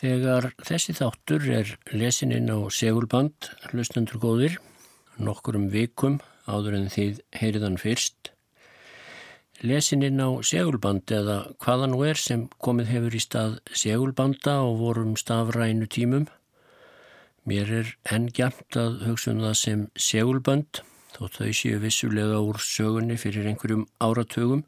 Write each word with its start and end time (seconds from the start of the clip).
Þegar 0.00 0.54
þessi 0.64 0.94
þáttur 0.96 1.42
er 1.52 1.70
lesininn 1.92 2.48
á 2.48 2.56
segulband, 2.72 3.50
hlustendur 3.68 4.16
góðir, 4.22 4.54
nokkurum 5.20 5.66
vikum 5.68 6.14
áður 6.48 6.78
en 6.78 6.86
þið 6.88 7.18
heyriðan 7.36 7.76
fyrst, 7.82 8.30
lesininn 9.60 10.22
á 10.24 10.40
segulband 10.40 11.12
eða 11.12 11.36
hvaðan 11.60 11.92
nú 11.92 12.00
er 12.08 12.16
sem 12.16 12.46
komið 12.64 12.94
hefur 12.94 13.18
í 13.18 13.20
stað 13.26 13.58
segulbanda 13.76 14.56
og 14.64 14.80
vorum 14.80 15.18
stafrænu 15.20 15.90
tímum. 15.92 16.24
Mér 17.44 17.76
er 17.82 17.94
enn 18.08 18.32
gæmt 18.32 18.80
að 18.80 19.02
hugsa 19.04 19.34
um 19.34 19.44
það 19.44 19.56
sem 19.66 19.86
segulband, 20.00 20.80
þó 21.12 21.26
þau 21.28 21.52
séu 21.60 21.84
vissulega 21.84 22.40
úr 22.40 22.56
sögunni 22.64 23.20
fyrir 23.20 23.52
einhverjum 23.52 23.84
áratögum, 24.00 24.64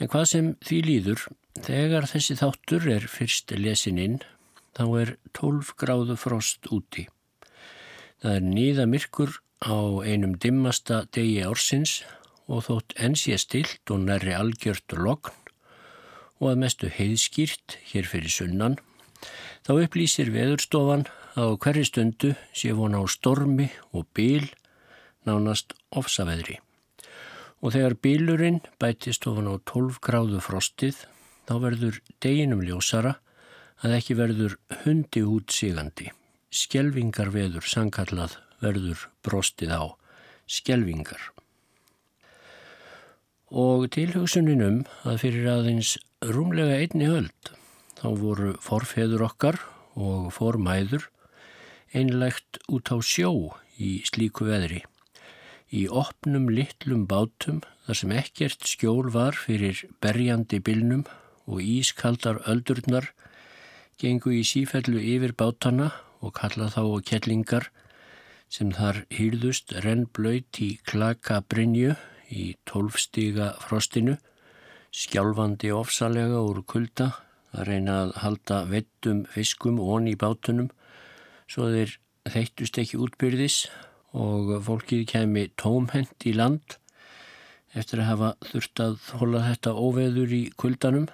en 0.00 0.10
hvað 0.12 0.24
sem 0.30 0.54
því 0.64 0.80
líður, 0.86 1.26
Þegar 1.64 2.04
þessi 2.10 2.36
þáttur 2.36 2.86
er 2.92 3.06
fyrst 3.08 3.52
lesin 3.56 4.00
inn, 4.00 4.18
þá 4.76 4.84
er 5.00 5.12
12 5.38 5.72
gráðu 5.80 6.16
frost 6.20 6.68
úti. 6.72 7.06
Það 8.20 8.34
er 8.34 8.44
nýða 8.44 8.86
myrkur 8.90 9.32
á 9.64 9.76
einum 10.04 10.36
dimmasta 10.36 11.04
degi 11.16 11.40
ársins 11.46 12.02
og 12.46 12.66
þótt 12.68 12.96
enn 13.00 13.16
sé 13.16 13.38
stilt 13.40 13.92
og 13.92 14.04
nærri 14.04 14.36
algjört 14.36 14.92
logn 14.92 15.32
og 16.36 16.50
að 16.50 16.60
mestu 16.60 16.90
heiðskýrt 16.92 17.78
hér 17.88 18.04
fyrir 18.10 18.32
sunnan, 18.32 18.76
þá 19.64 19.72
upplýsir 19.86 20.28
veðurstofan 20.34 21.06
að 21.40 21.56
á 21.56 21.60
hverju 21.64 21.88
stundu 21.88 22.34
sé 22.52 22.76
von 22.76 22.92
á 22.92 23.00
stormi 23.08 23.70
og 23.96 24.04
bíl 24.12 24.44
nánast 25.24 25.72
ofsaveðri. 25.96 26.60
Og 27.64 27.72
þegar 27.74 27.96
bílurinn 28.04 28.60
bætist 28.80 29.26
ofan 29.28 29.48
á 29.48 29.54
12 29.64 30.00
gráðu 30.04 30.42
frostið 30.44 31.04
þá 31.48 31.54
verður 31.62 32.00
deginum 32.20 32.64
ljósara 32.66 33.16
að 33.84 33.96
ekki 33.98 34.16
verður 34.18 34.56
hundi 34.84 35.22
út 35.24 35.52
sigandi. 35.52 36.10
Skelvingar 36.52 37.32
veður 37.34 37.66
sangkallað 37.68 38.36
verður 38.62 39.08
brostið 39.26 39.72
á. 39.76 39.84
Skelvingar. 40.46 41.20
Og 43.50 43.86
tilhugsuninum 43.94 44.84
að 45.06 45.20
fyrir 45.22 45.50
aðeins 45.52 45.96
rúmlega 46.22 46.80
einni 46.82 47.10
höld 47.10 47.52
þá 47.98 48.08
voru 48.20 48.54
forfeður 48.62 49.26
okkar 49.28 49.60
og 49.96 50.32
formæður 50.34 51.06
einlegt 51.96 52.60
út 52.68 52.90
á 52.92 52.96
sjó 53.00 53.32
í 53.78 54.00
slíku 54.08 54.48
veðri. 54.48 54.82
Í 55.74 55.86
opnum 55.90 56.46
litlum 56.52 57.06
bátum 57.10 57.62
þar 57.86 57.98
sem 58.00 58.12
ekkert 58.14 58.66
skjól 58.70 59.10
var 59.14 59.34
fyrir 59.34 59.80
berjandi 60.02 60.60
bilnum 60.62 61.02
og 61.46 61.62
ískaldar 61.62 62.38
öldurnar 62.46 63.10
gengu 63.98 64.30
í 64.36 64.44
sífellu 64.46 65.00
yfir 65.00 65.34
bátana 65.34 65.90
og 66.20 66.36
kalla 66.38 66.68
þá 66.70 66.82
og 66.84 67.02
kellingar 67.08 67.70
sem 68.52 68.70
þar 68.76 69.02
hýrðust 69.10 69.74
rennblöyt 69.82 70.60
í 70.62 70.70
klaka 70.86 71.40
brinju 71.42 71.96
í 72.30 72.54
tólfstiga 72.66 73.52
frostinu, 73.62 74.16
skjálfandi 74.94 75.72
ofsalega 75.74 76.42
úr 76.46 76.62
kulda 76.66 77.10
að 77.56 77.68
reyna 77.70 77.98
að 78.04 78.14
halda 78.22 78.62
vettum 78.70 79.24
fiskum 79.34 79.80
ón 79.82 80.06
í 80.10 80.14
bátunum 80.18 80.70
svo 81.50 81.70
þeir 81.74 81.98
þeittust 82.26 82.78
ekki 82.82 83.00
útbyrðis 83.02 83.58
og 84.16 84.56
fólkið 84.64 85.04
kemi 85.12 85.46
tómhend 85.60 86.26
í 86.26 86.32
land 86.36 86.78
eftir 87.76 88.00
að 88.00 88.10
hafa 88.10 88.32
þurft 88.48 88.82
að 88.82 88.98
hola 89.20 89.44
þetta 89.50 89.76
óveður 89.76 90.32
í 90.32 90.42
kuldanum 90.56 91.08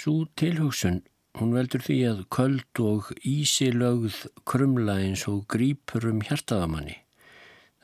Svo 0.00 0.22
tilhugsun, 0.40 1.02
hún 1.36 1.50
veldur 1.52 1.82
því 1.84 1.96
að 2.08 2.20
köld 2.32 2.80
og 2.80 3.10
ísilögð 3.26 4.14
krumla 4.48 4.94
eins 5.02 5.26
og 5.28 5.42
grípur 5.52 6.06
um 6.08 6.22
hjartaðamanni. 6.24 6.94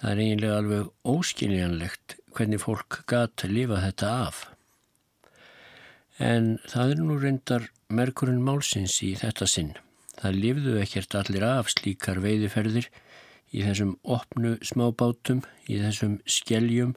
Það 0.01 0.13
er 0.13 0.23
eiginlega 0.23 0.61
alveg 0.63 1.11
óskiljanlegt 1.13 2.15
hvernig 2.33 2.63
fólk 2.63 3.03
gata 3.13 3.51
lifa 3.53 3.83
þetta 3.83 4.15
af. 4.23 4.39
En 6.17 6.55
það 6.65 6.95
er 6.95 7.05
nú 7.05 7.19
reyndar 7.21 7.69
merkurinn 7.93 8.41
málsins 8.49 8.97
í 9.05 9.13
þetta 9.21 9.51
sinn. 9.53 9.75
Það 10.17 10.41
lifðu 10.47 10.79
ekkert 10.81 11.19
allir 11.21 11.45
af 11.45 11.69
slíkar 11.75 12.23
veiðiferðir 12.25 12.89
í 13.53 13.63
þessum 13.67 13.97
opnu 14.03 14.57
smábátum, 14.65 15.45
í 15.69 15.79
þessum 15.83 16.19
skeljum, 16.27 16.97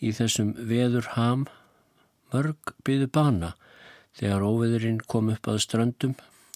í 0.00 0.12
þessum 0.16 0.54
veðurham, 0.58 1.46
mörg 2.32 2.74
byðu 2.84 3.10
bana 3.12 3.54
Þegar 4.16 4.44
óveðurinn 4.48 5.02
kom 5.04 5.28
upp 5.28 5.48
að 5.52 5.58
ströndum, 5.60 6.14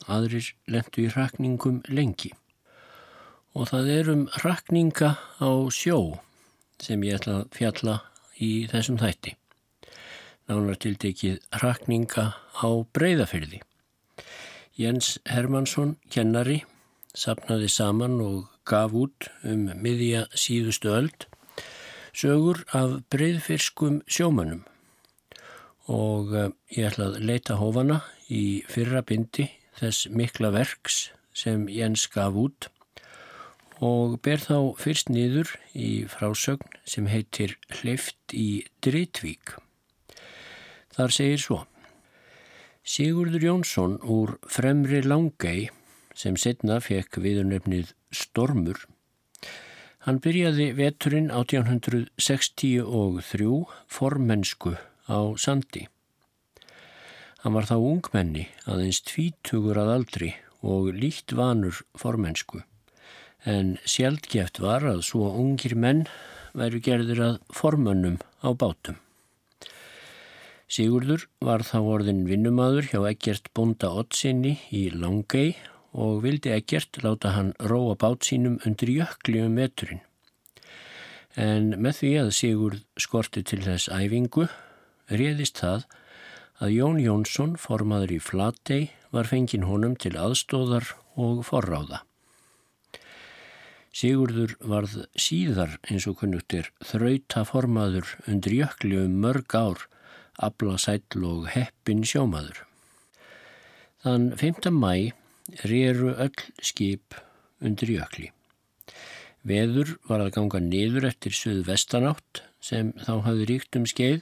aðrir 0.09 0.47
lendu 0.71 1.03
í 1.05 1.11
rakningum 1.13 1.83
lengi. 1.93 2.31
Og 3.53 3.69
það 3.69 3.91
er 3.93 4.09
um 4.15 4.23
rakninga 4.41 5.11
á 5.21 5.51
sjó 5.75 5.99
sem 6.81 7.03
ég 7.05 7.19
ætla 7.19 7.43
að 7.43 7.51
fjalla 7.59 7.97
í 8.41 8.51
þessum 8.71 8.97
þætti. 9.03 9.35
Nánar 10.49 10.81
tildekið 10.81 11.37
rakninga 11.61 12.25
á 12.33 12.69
breyðafyrði. 12.97 13.61
Jens 14.81 15.19
Hermansson, 15.29 15.99
kennari, 16.09 16.62
sapnaði 17.12 17.69
saman 17.69 18.17
og 18.25 18.49
gaf 18.69 18.94
út 18.97 19.31
um 19.47 19.69
miðja 19.81 20.26
síðustu 20.34 20.93
öld 20.94 21.26
sögur 22.16 22.65
af 22.76 22.98
breyðfyrskum 23.12 24.00
sjómanum 24.10 24.65
og 25.91 26.34
eh, 26.34 26.50
ég 26.76 26.91
ætla 26.91 27.10
að 27.10 27.22
leita 27.26 27.59
hófana 27.60 28.00
í 28.31 28.62
fyrra 28.70 29.03
bindi 29.06 29.49
þess 29.78 30.10
mikla 30.12 30.53
verks 30.54 31.09
sem 31.34 31.66
Jens 31.70 32.06
gaf 32.12 32.37
út 32.37 32.69
og 33.81 34.19
ber 34.25 34.43
þá 34.43 34.76
fyrst 34.76 35.08
niður 35.08 35.55
í 35.73 36.05
frásögn 36.11 36.79
sem 36.85 37.08
heitir 37.08 37.56
Hleift 37.81 38.35
í 38.37 38.67
Dritvík. 38.85 39.56
Þar 40.93 41.14
segir 41.17 41.40
svo 41.40 41.61
Sigurður 42.85 43.44
Jónsson 43.46 43.96
úr 44.02 44.35
Fremri 44.49 45.00
Langei 45.05 45.70
sem 46.17 46.37
setna 46.37 46.81
fekk 46.85 47.20
viðurnefnið 47.23 47.94
Stormur 48.11 48.79
Hann 50.07 50.19
byrjaði 50.25 50.71
veturinn 50.79 51.29
1863 51.29 53.61
formensku 53.97 54.73
á 55.05 55.19
sandi. 55.37 55.83
Hann 57.43 57.57
var 57.57 57.69
þá 57.69 57.77
ungmenni 57.77 58.47
aðeins 58.65 59.01
tvítugur 59.05 59.77
að 59.83 59.93
aldri 59.99 60.31
og 60.65 60.89
líkt 60.97 61.37
vanur 61.37 61.77
formensku 62.01 62.65
en 63.49 63.77
sjálfgeft 63.89 64.61
var 64.61 64.85
að 64.89 65.05
svo 65.09 65.31
ungir 65.41 65.77
menn 65.77 66.05
væru 66.57 66.81
gerðir 66.85 67.23
að 67.25 67.39
formönnum 67.55 68.19
á 68.45 68.49
bátum. 68.53 68.99
Sigurður 70.71 71.27
var 71.43 71.65
þá 71.67 71.79
orðin 71.81 72.27
vinnumadur 72.29 72.87
hjá 72.89 73.01
Egert 73.09 73.51
Bonda 73.55 73.91
Ottsinni 74.01 74.59
í 74.71 74.89
Langei 74.95 75.57
og 75.92 76.22
vildi 76.25 76.52
Egert 76.54 77.00
láta 77.02 77.34
hann 77.34 77.54
róa 77.58 77.96
bát 77.98 78.26
sínum 78.26 78.60
undir 78.66 78.92
jökli 78.92 79.42
um 79.44 79.56
veturinn. 79.58 80.02
En 81.37 81.75
með 81.78 82.00
því 82.00 82.12
að 82.25 82.34
Sigurð 82.34 82.84
skorti 82.98 83.42
til 83.46 83.62
þess 83.64 83.90
æfingu 83.90 84.48
réðist 85.10 85.62
það 85.62 85.87
að 86.60 86.75
Jón 86.76 86.98
Jónsson, 87.00 87.56
formaður 87.56 88.16
í 88.16 88.20
Flatey, 88.20 88.90
var 89.10 89.26
fengin 89.26 89.66
honum 89.66 89.96
til 89.96 90.14
aðstóðar 90.19 90.92
og 91.19 91.42
forráða. 91.48 92.02
Sigurður 93.90 94.54
varð 94.62 95.00
síðar 95.19 95.78
eins 95.90 96.06
og 96.06 96.20
kunnugtir 96.20 96.69
þrauta 96.87 97.42
formaður 97.48 98.12
undir 98.31 98.60
jökli 98.60 99.00
um 99.02 99.16
mörg 99.25 99.56
ár, 99.56 99.87
abla 100.38 100.76
sætl 100.78 101.25
og 101.26 101.48
heppin 101.50 102.04
sjómaður. 102.06 102.62
Þann 104.04 104.31
5. 104.38 104.70
mæ 104.70 105.10
rýru 105.64 106.14
öll 106.14 106.47
skip 106.62 107.17
undir 107.61 107.93
jökli. 107.97 108.31
Veður 109.47 109.97
var 110.08 110.20
að 110.25 110.35
ganga 110.37 110.61
niður 110.61 111.08
eftir 111.08 111.37
söðu 111.37 111.64
vestanátt 111.70 112.43
sem 112.61 112.93
þá 113.06 113.14
hafði 113.25 113.47
ríkt 113.49 113.79
um 113.81 113.87
skeið 113.88 114.20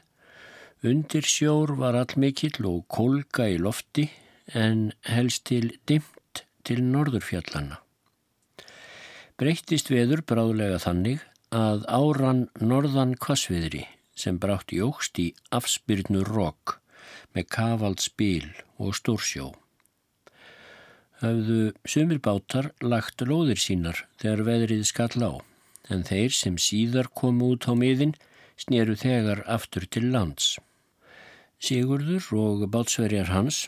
Undir 0.86 1.26
sjór 1.26 1.72
var 1.74 1.96
allmikill 1.98 2.62
og 2.68 2.84
kolga 2.86 3.48
í 3.50 3.56
lofti 3.58 4.04
en 4.54 4.92
helst 5.10 5.48
til 5.50 5.72
dimt 5.90 6.44
til 6.62 6.84
norðurfjallanna. 6.86 7.80
Breyttist 9.38 9.90
veður 9.90 10.22
bráðlega 10.22 10.78
þannig 10.84 11.24
að 11.50 11.82
áran 11.90 12.44
norðan 12.62 13.16
kvassviðri 13.18 13.82
sem 14.14 14.38
brátt 14.38 14.70
jógst 14.70 15.18
í 15.18 15.32
afspyrnu 15.50 16.22
rók 16.28 16.78
með 17.34 17.50
kavald 17.58 17.98
spil 17.98 18.46
og 18.78 18.94
stórsjó. 18.94 19.50
Hafðu 21.18 21.72
sumir 21.82 22.20
bátar 22.22 22.70
lagt 22.78 23.24
lóðir 23.26 23.58
sínar 23.58 24.04
þegar 24.22 24.44
veðrið 24.46 24.84
skall 24.86 25.18
á 25.18 25.32
en 25.90 26.04
þeir 26.06 26.34
sem 26.36 26.58
síðar 26.62 27.08
komu 27.10 27.54
út 27.54 27.66
á 27.66 27.74
miðin 27.74 28.12
sneru 28.60 28.94
þegar 28.98 29.42
aftur 29.50 29.86
til 29.90 30.10
lands. 30.12 30.58
Sigurður 31.58 32.28
og 32.38 32.62
bátsverjar 32.70 33.32
hans 33.34 33.64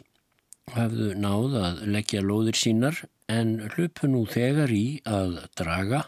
hafðu 0.76 1.14
náð 1.18 1.56
að 1.58 1.80
leggja 1.96 2.22
lóðir 2.22 2.58
sínar 2.60 3.00
en 3.26 3.56
hlupu 3.74 4.10
nú 4.10 4.22
þegar 4.30 4.70
í 4.70 5.00
að 5.02 5.40
draga 5.58 6.04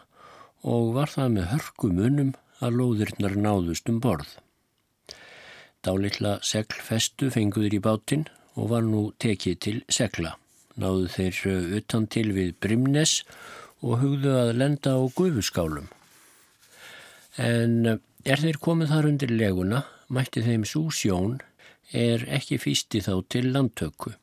og 0.63 0.93
var 0.95 1.11
það 1.11 1.35
með 1.39 1.49
hörku 1.55 1.91
munum 1.91 2.31
að 2.63 2.79
lóðirnar 2.79 3.35
náðust 3.35 3.91
um 3.91 3.99
borð. 4.05 4.37
Dálitla 5.83 6.37
seglfestu 6.47 7.33
fenguður 7.35 7.75
í 7.75 7.83
bátinn 7.83 8.29
og 8.55 8.71
var 8.71 8.87
nú 8.87 9.09
tekið 9.19 9.59
til 9.67 9.77
segla. 9.91 10.37
Náðu 10.81 11.09
þeir 11.13 11.41
utan 11.79 12.07
til 12.09 12.31
við 12.33 12.55
Brimnes 12.63 13.21
og 13.83 13.99
hugðu 14.01 14.33
að 14.39 14.55
lenda 14.57 14.95
á 14.97 15.03
gufuskálum. 15.13 15.91
En 17.37 17.99
er 18.25 18.41
þeir 18.41 18.61
komið 18.63 18.93
þar 18.95 19.09
undir 19.11 19.33
leguna, 19.35 19.83
mætti 20.09 20.45
þeim 20.45 20.65
svo 20.69 20.89
sjón, 20.95 21.41
er 21.93 22.25
ekki 22.33 22.61
fýsti 22.63 23.03
þá 23.05 23.15
til 23.29 23.49
landtöku. 23.53 24.15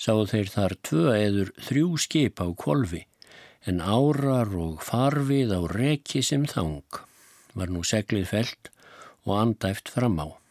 Sáðu 0.00 0.28
þeir 0.32 0.52
þar 0.56 0.76
tvö 0.88 1.06
eður 1.14 1.54
þrjú 1.68 1.88
skip 2.00 2.40
á 2.40 2.48
kvolvi, 2.58 3.04
en 3.68 3.80
árar 3.80 4.50
og 4.58 4.80
farfið 4.82 5.52
á 5.54 5.60
reki 5.70 6.22
sem 6.26 6.46
þang. 6.48 6.82
Var 7.54 7.70
nú 7.70 7.84
seglið 7.84 8.30
felt 8.32 8.72
og 9.28 9.36
andæft 9.38 9.92
fram 9.92 10.16
á. 10.18 10.41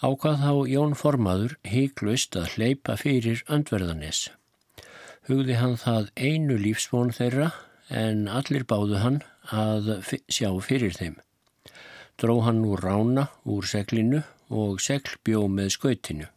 Ákvað 0.00 0.38
þá 0.40 0.52
Jón 0.72 0.94
Formaður 0.96 1.54
heiklust 1.68 2.36
að 2.40 2.54
hleypa 2.54 2.94
fyrir 2.96 3.42
öndverðanis. 3.52 4.30
Hugði 5.28 5.58
hann 5.60 5.76
það 5.76 6.08
einu 6.16 6.56
lífsvon 6.56 7.12
þeirra 7.12 7.50
en 7.92 8.22
allir 8.32 8.64
báðu 8.64 9.02
hann 9.02 9.18
að 9.52 9.90
sjá 10.32 10.48
fyrir 10.64 10.96
þeim. 10.96 11.18
Dró 12.16 12.38
hann 12.46 12.64
úr 12.64 12.80
rána 12.80 13.26
úr 13.44 13.68
seglinu 13.68 14.22
og 14.48 14.80
segl 14.80 15.20
bjó 15.20 15.44
með 15.52 15.74
skautinu. 15.76 16.30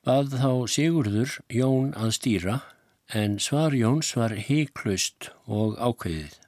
Bað 0.00 0.32
þá 0.40 0.50
Sigurður 0.72 1.38
Jón 1.52 1.92
að 1.92 2.16
stýra 2.16 2.58
en 3.12 3.36
svar 3.36 3.76
Jóns 3.76 4.16
var 4.16 4.32
heiklust 4.48 5.28
og 5.44 5.76
ákveðið. 5.76 6.40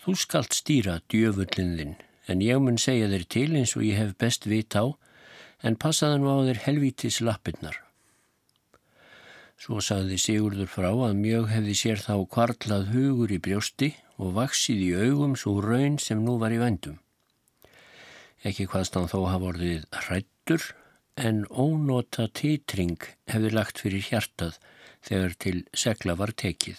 Þú 0.00 0.16
skalt 0.24 0.56
stýra 0.56 1.02
djöfullin 1.12 1.98
en 2.28 2.44
ég 2.44 2.60
mun 2.62 2.78
segja 2.80 3.08
þér 3.10 3.26
til 3.34 3.50
eins 3.56 3.74
og 3.76 3.84
ég 3.86 3.98
hef 4.00 4.16
best 4.20 4.46
vit 4.46 4.76
á 4.76 4.84
en 5.66 5.78
passaðan 5.80 6.26
á 6.28 6.36
þér 6.48 6.64
helvítis 6.66 7.20
lappirnar. 7.24 7.80
Svo 9.58 9.80
saði 9.82 10.20
Sigurður 10.22 10.70
frá 10.70 10.92
að 10.92 11.16
mjög 11.18 11.48
hefði 11.50 11.74
sér 11.80 12.02
þá 12.04 12.14
kvartlað 12.30 12.92
hugur 12.92 13.32
í 13.34 13.40
brjósti 13.42 13.88
og 14.22 14.36
vaksið 14.36 14.84
í 14.84 14.90
augum 15.08 15.34
svo 15.34 15.56
raun 15.64 15.98
sem 16.02 16.20
nú 16.22 16.36
var 16.38 16.54
í 16.54 16.60
vendum. 16.62 17.00
Ekki 18.46 18.68
hvaðst 18.70 18.94
hann 18.94 19.10
þó 19.10 19.24
hafa 19.26 19.50
orðið 19.50 19.88
hrættur 20.04 20.68
en 21.18 21.42
ónota 21.50 22.28
títring 22.30 23.02
hefði 23.26 23.50
lagt 23.56 23.82
fyrir 23.82 24.04
hjartað 24.12 24.60
þegar 25.08 25.34
til 25.42 25.56
segla 25.74 26.14
var 26.18 26.30
tekið. 26.38 26.78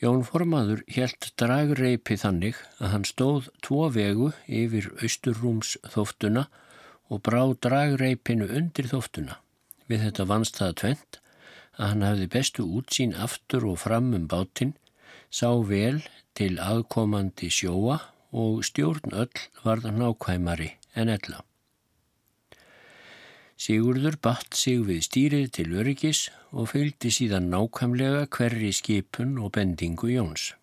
Jón 0.00 0.22
Formaður 0.24 0.80
helt 0.88 1.26
dragreipi 1.36 2.16
þannig 2.16 2.56
að 2.80 2.92
hann 2.94 3.02
stóð 3.04 3.50
tvo 3.60 3.88
vegu 3.92 4.30
yfir 4.48 4.86
austurrúms 5.04 5.74
þóftuna 5.92 6.46
og 7.12 7.20
brá 7.26 7.42
dragreipinu 7.66 8.48
undir 8.48 8.88
þóftuna. 8.88 9.36
Við 9.92 10.06
þetta 10.06 10.26
vannst 10.30 10.56
það 10.56 10.72
tvent 10.82 11.20
að 11.76 11.84
hann 11.84 12.06
hafði 12.06 12.30
bestu 12.32 12.66
útsýn 12.78 13.12
aftur 13.26 13.68
og 13.68 13.76
fram 13.84 14.08
um 14.16 14.24
bátinn, 14.30 14.72
sá 15.28 15.52
vel 15.68 16.00
til 16.32 16.54
aðkomandi 16.56 17.52
sjóa 17.52 18.00
og 18.32 18.64
stjórn 18.64 19.12
öll 19.12 19.46
varð 19.66 19.92
nákvæmari 20.00 20.72
en 20.96 21.12
ella. 21.12 21.44
Sigurður 23.60 24.16
batt 24.24 24.56
sig 24.56 24.78
við 24.88 25.02
stýrið 25.04 25.48
til 25.52 25.66
öryggis 25.76 26.20
og 26.56 26.70
fylgdi 26.70 27.10
síðan 27.12 27.50
nákvæmlega 27.52 28.22
hverri 28.32 28.70
skipun 28.72 29.34
og 29.36 29.52
bendingu 29.56 30.08
Jóns. 30.08 30.54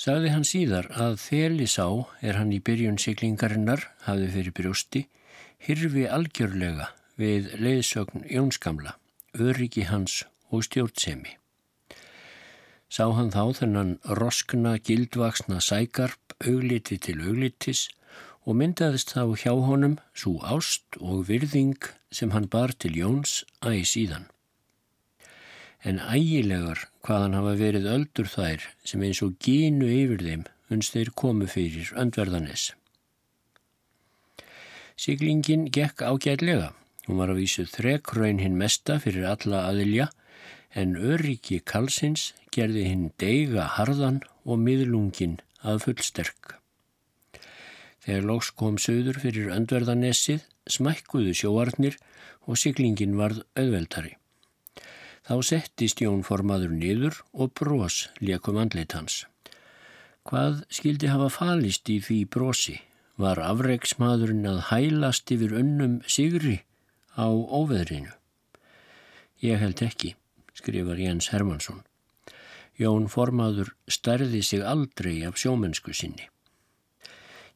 Sagði 0.00 0.30
hann 0.32 0.46
síðar 0.48 0.88
að 0.96 1.18
þeli 1.20 1.66
sá 1.68 1.84
er 2.24 2.38
hann 2.40 2.54
í 2.56 2.62
byrjun 2.64 2.96
siglingarinnar 3.02 3.84
hafði 4.06 4.30
fyrir 4.36 4.56
brjósti 4.56 5.02
hirfi 5.66 6.06
algjörlega 6.08 6.88
við 7.20 7.52
leiðsögn 7.60 8.24
Jónskamla, 8.32 8.96
öryggi 9.36 9.84
hans 9.90 10.22
og 10.48 10.64
stjórnsemi. 10.64 11.36
Sá 12.88 13.04
hann 13.12 13.28
þá 13.34 13.60
þennan 13.60 13.92
roskna, 14.16 14.78
gildvaksna 14.80 15.60
sækarp 15.60 16.32
augliti 16.40 16.96
til 16.96 17.20
auglitis 17.20 17.90
og 18.48 18.56
myndaðist 18.56 19.14
þá 19.14 19.22
hjá 19.42 19.52
honum 19.52 19.96
svo 20.16 20.38
ást 20.46 20.96
og 21.00 21.26
virðing 21.28 21.78
sem 22.10 22.32
hann 22.34 22.48
bar 22.52 22.72
til 22.72 22.96
Jóns 22.96 23.42
æg 23.62 23.84
síðan. 23.88 24.26
En 25.84 26.00
ægilegar 26.00 26.88
hvaðan 27.06 27.36
hafa 27.38 27.54
verið 27.60 27.88
öldur 27.94 28.28
þær 28.28 28.66
sem 28.84 29.04
eins 29.04 29.22
og 29.24 29.36
gínu 29.40 29.88
yfir 29.88 30.24
þeim 30.26 30.44
unst 30.70 30.96
þeir 30.96 31.12
komu 31.16 31.48
fyrir 31.50 31.92
öndverðanes. 31.98 32.72
Siglingin 35.00 35.70
gekk 35.72 36.04
ágætlega. 36.04 36.74
Hún 37.06 37.20
var 37.22 37.32
að 37.32 37.40
vísu 37.40 37.64
þrekraun 37.64 38.42
hinn 38.42 38.58
mesta 38.60 38.98
fyrir 39.00 39.24
alla 39.30 39.64
aðilja 39.70 40.10
en 40.76 40.94
öryggi 40.94 41.62
kalsins 41.64 42.30
gerði 42.54 42.84
hinn 42.90 43.10
deiga 43.18 43.66
harðan 43.78 44.20
og 44.44 44.60
miðlungin 44.60 45.38
að 45.64 45.86
fullsterk. 45.86 46.59
Þegar 48.04 48.26
loks 48.30 48.50
kom 48.56 48.78
söður 48.80 49.20
fyrir 49.20 49.50
öndverðanessið, 49.52 50.46
smækkuðu 50.70 51.34
sjóarnir 51.36 51.98
og 52.48 52.58
siglingin 52.60 53.18
varð 53.18 53.42
auðveldari. 53.58 54.14
Þá 55.26 55.34
settist 55.46 56.00
Jón 56.00 56.22
formaður 56.26 56.72
niður 56.74 57.20
og 57.32 57.52
brós 57.60 58.06
lekum 58.24 58.56
andlit 58.58 58.96
hans. 58.96 59.24
Hvað 60.26 60.64
skildi 60.72 61.10
hafa 61.12 61.28
falist 61.32 61.88
í 61.92 62.00
því 62.02 62.24
brosi? 62.34 62.78
Var 63.20 63.40
afreiksmaðurinn 63.44 64.48
að 64.48 64.62
hælast 64.70 65.30
yfir 65.34 65.52
unnum 65.60 66.00
sigri 66.08 66.62
á 67.20 67.28
óveðrinu? 67.28 68.14
Ég 69.44 69.60
held 69.60 69.84
ekki, 69.84 70.14
skrifar 70.56 71.00
Jens 71.00 71.28
Hermansson. 71.34 71.84
Jón 72.80 73.10
formaður 73.12 73.74
stærði 73.88 74.40
sig 74.44 74.64
aldrei 74.64 75.20
af 75.28 75.36
sjómennsku 75.40 75.92
sinni. 75.96 76.28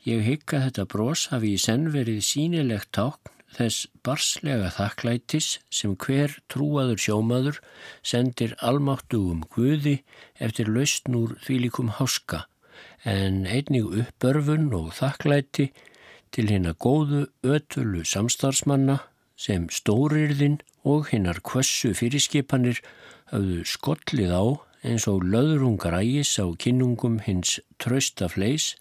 Ég 0.04 0.20
hygga 0.20 0.58
þetta 0.66 0.84
brós 0.92 1.28
hafi 1.32 1.54
í 1.56 1.60
senn 1.60 1.86
verið 1.94 2.18
sínilegt 2.26 2.90
tákn 2.92 3.30
þess 3.54 3.86
barslega 4.04 4.68
þakklætis 4.74 5.46
sem 5.72 5.94
hver 6.04 6.34
trúaður 6.52 7.00
sjómaður 7.00 7.60
sendir 8.04 8.52
almáttugum 8.70 9.46
guði 9.54 9.94
eftir 10.46 10.68
lausnúr 10.74 11.36
þvílikum 11.46 11.94
háska 12.00 12.42
en 13.08 13.44
einnig 13.46 13.88
uppörfun 14.02 14.68
og 14.76 14.92
þakklæti 14.98 15.70
til 16.34 16.46
hérna 16.50 16.74
góðu 16.84 17.24
ötulu 17.56 18.04
samstarfsmanna 18.10 18.98
sem 19.40 19.70
stórirðin 19.72 20.58
og 20.84 21.08
hinnar 21.14 21.40
kvössu 21.46 21.94
fyrirskipanir 21.96 22.82
hafðu 23.32 23.62
skollið 23.72 24.36
á 24.36 24.44
eins 24.84 25.08
og 25.08 25.24
löðrungar 25.24 25.96
ægis 26.02 26.36
á 26.36 26.46
kinnungum 26.60 27.22
hins 27.24 27.56
trösta 27.80 28.28
fleis 28.28 28.74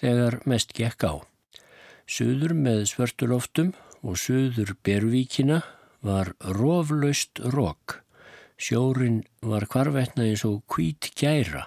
þegar 0.00 0.40
mest 0.44 0.74
gekk 0.76 1.06
á. 1.08 1.14
Suður 2.06 2.54
með 2.54 2.84
svörtuloftum 2.92 3.72
og 4.06 4.18
suður 4.20 4.76
bervíkina 4.86 5.62
var 6.06 6.34
roflaust 6.40 7.40
rók. 7.54 8.02
Sjórin 8.56 9.24
var 9.42 9.66
kvarvetna 9.68 10.28
eins 10.30 10.44
og 10.48 10.62
kvít 10.70 11.10
gæra 11.18 11.66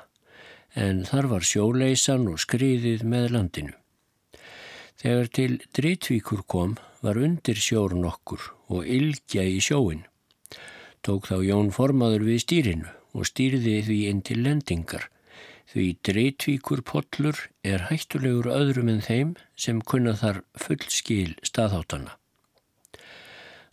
en 0.78 1.04
þar 1.06 1.28
var 1.34 1.46
sjóleisan 1.46 2.28
og 2.30 2.40
skriðið 2.42 3.04
með 3.10 3.32
landinu. 3.36 3.76
Þegar 5.00 5.30
til 5.34 5.60
Dritvíkur 5.76 6.44
kom 6.48 6.78
var 7.02 7.18
undir 7.18 7.60
sjórun 7.60 8.08
okkur 8.10 8.50
og 8.70 8.86
ylgja 8.86 9.46
í 9.48 9.60
sjóin. 9.64 10.04
Tók 11.02 11.30
þá 11.32 11.40
Jón 11.48 11.72
formaður 11.72 12.26
við 12.28 12.44
stýrinu 12.44 12.90
og 13.16 13.28
stýrði 13.30 13.80
því 13.88 14.00
inn 14.12 14.22
til 14.26 14.42
lendingar 14.44 15.08
Því 15.70 15.86
dreitvíkur 16.02 16.82
pollur 16.82 17.38
er 17.62 17.84
hættulegur 17.92 18.48
öðrum 18.50 18.88
en 18.90 19.04
þeim 19.06 19.36
sem 19.54 19.84
kunna 19.86 20.16
þar 20.18 20.42
fullskil 20.58 21.36
staðháttana. 21.46 22.16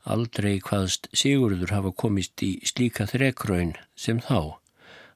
Aldrei 0.05 0.59
hvaðst 0.61 1.09
Sigurður 1.17 1.73
hafa 1.73 1.95
komist 2.03 2.43
í 2.45 2.51
slíka 2.69 3.09
þrekraun 3.09 3.73
sem 3.97 4.21
þá 4.21 4.61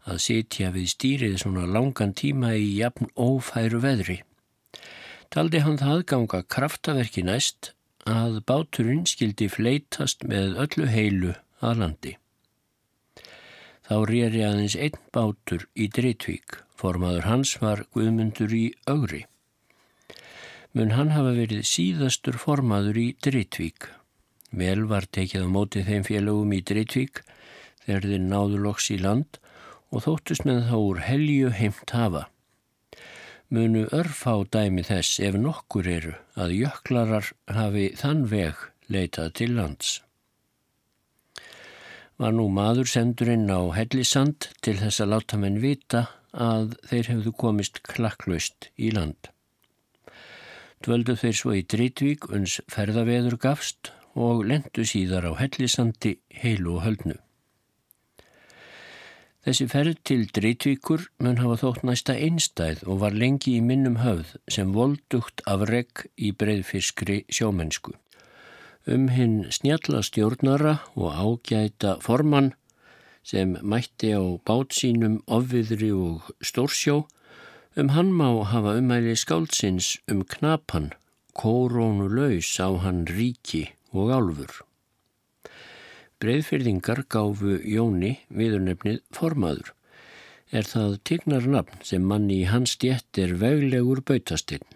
að 0.09 0.23
sitja 0.25 0.71
við 0.73 0.89
stýrið 0.95 1.37
svona 1.43 1.67
langan 1.69 2.17
tíma 2.17 2.55
í 2.57 2.73
jafn 2.79 3.13
ófæru 3.13 3.83
veðri. 3.85 4.23
Taldi 5.31 5.61
hann 5.63 5.79
það 5.79 6.07
ganga 6.15 6.43
kraftaverki 6.57 7.23
næst 7.29 7.75
að 8.09 8.41
báturinn 8.49 9.05
skildi 9.07 9.51
fleitast 9.53 10.25
með 10.25 10.57
öllu 10.65 10.89
heilu 10.91 11.37
að 11.61 11.85
landi. 11.85 12.17
Þá 13.91 13.97
rýri 14.07 14.43
aðeins 14.47 14.79
einn 14.79 14.99
bátur 15.11 15.67
í 15.75 15.91
Dreitvík 15.91 16.61
Formaður 16.81 17.27
hans 17.29 17.51
var 17.61 17.83
Guðmundur 17.93 18.53
í 18.57 18.71
augri. 18.89 19.27
mun 20.73 20.93
hann 20.95 21.11
hafa 21.13 21.35
verið 21.37 21.67
síðastur 21.67 22.39
formaður 22.39 23.01
í 23.03 23.07
Drittvík. 23.27 23.89
Vel 24.55 24.87
var 24.89 25.05
tekið 25.17 25.45
á 25.45 25.49
móti 25.51 25.83
þeim 25.85 26.07
félögum 26.07 26.55
í 26.57 26.63
Drittvík 26.63 27.21
þegar 27.85 28.07
þeir 28.07 28.25
náðu 28.31 28.61
loks 28.65 28.91
í 28.95 28.99
land 29.03 29.41
og 29.91 30.07
þóttust 30.07 30.47
með 30.49 30.63
þá 30.71 30.77
úr 30.79 31.01
helju 31.05 31.51
heimt 31.59 31.95
hafa. 31.99 32.23
Munu 33.51 33.85
örfá 34.01 34.35
dæmi 34.57 34.87
þess 34.87 35.21
ef 35.27 35.37
nokkur 35.37 35.91
eru 35.91 36.15
að 36.39 36.55
jöklarar 36.63 37.33
hafi 37.51 37.91
þann 37.99 38.29
veg 38.31 38.69
leitað 38.89 39.35
til 39.43 39.53
lands. 39.59 39.99
Var 42.21 42.35
nú 42.37 42.51
maður 42.53 42.85
sendurinn 42.85 43.49
á 43.49 43.73
hellisand 43.73 44.51
til 44.61 44.75
þess 44.77 45.01
að 45.01 45.13
láta 45.15 45.39
menn 45.41 45.55
vita 45.63 46.03
að 46.37 46.75
þeir 46.91 47.09
hefðu 47.15 47.31
komist 47.43 47.81
klakklaust 47.87 48.69
í 48.77 48.91
land. 48.93 49.31
Dvöldu 50.85 51.15
þeir 51.17 51.39
svo 51.39 51.55
í 51.57 51.63
Dritvík 51.65 52.29
uns 52.29 52.59
ferðaveður 52.69 53.39
gafst 53.41 53.93
og 54.13 54.45
lendu 54.51 54.85
síðar 54.85 55.31
á 55.31 55.33
hellisandi 55.41 56.19
heilu 56.43 56.77
og 56.77 56.85
höldnu. 56.85 57.17
Þessi 59.41 59.71
ferð 59.73 60.05
til 60.05 60.29
Dritvíkur 60.29 61.09
mun 61.25 61.41
hafa 61.41 61.57
þótt 61.65 61.89
næsta 61.89 62.19
einstæð 62.21 62.85
og 62.85 63.01
var 63.01 63.17
lengi 63.17 63.57
í 63.57 63.65
minnum 63.65 63.97
höfð 64.05 64.37
sem 64.53 64.77
voldugt 64.77 65.41
af 65.49 65.65
regg 65.73 66.05
í 66.21 66.35
breyðfiskri 66.37 67.23
sjómennsku. 67.33 67.97
Um 68.91 69.07
hinn 69.15 69.45
snjalla 69.55 70.03
stjórnara 70.03 70.81
og 70.99 71.15
ágæta 71.15 72.01
formann 72.03 72.53
sem 73.23 73.55
mætti 73.63 74.11
á 74.11 74.23
bátsínum 74.43 75.21
ofviðri 75.31 75.93
og 75.95 76.31
stórsjó 76.43 77.05
Um 77.77 77.91
hann 77.95 78.11
má 78.11 78.45
hafa 78.45 78.73
umæli 78.81 79.15
skáldsins 79.15 79.99
um 80.11 80.25
knapan, 80.25 80.91
kórónu 81.39 82.09
laus 82.11 82.59
á 82.59 82.67
hann 82.83 83.07
ríki 83.07 83.71
og 83.95 84.11
álfur. 84.11 84.51
Breiðfyrðingar 86.19 87.05
gáfu 87.07 87.63
Jóni 87.63 88.19
viðurnefnið 88.29 88.99
formaður. 89.15 89.71
Er 90.51 90.67
það 90.67 90.99
tignar 91.07 91.47
nafn 91.47 91.79
sem 91.87 92.03
manni 92.03 92.41
í 92.43 92.49
hans 92.51 92.75
djett 92.75 93.23
er 93.23 93.37
veglegur 93.39 94.03
bautastinn. 94.03 94.67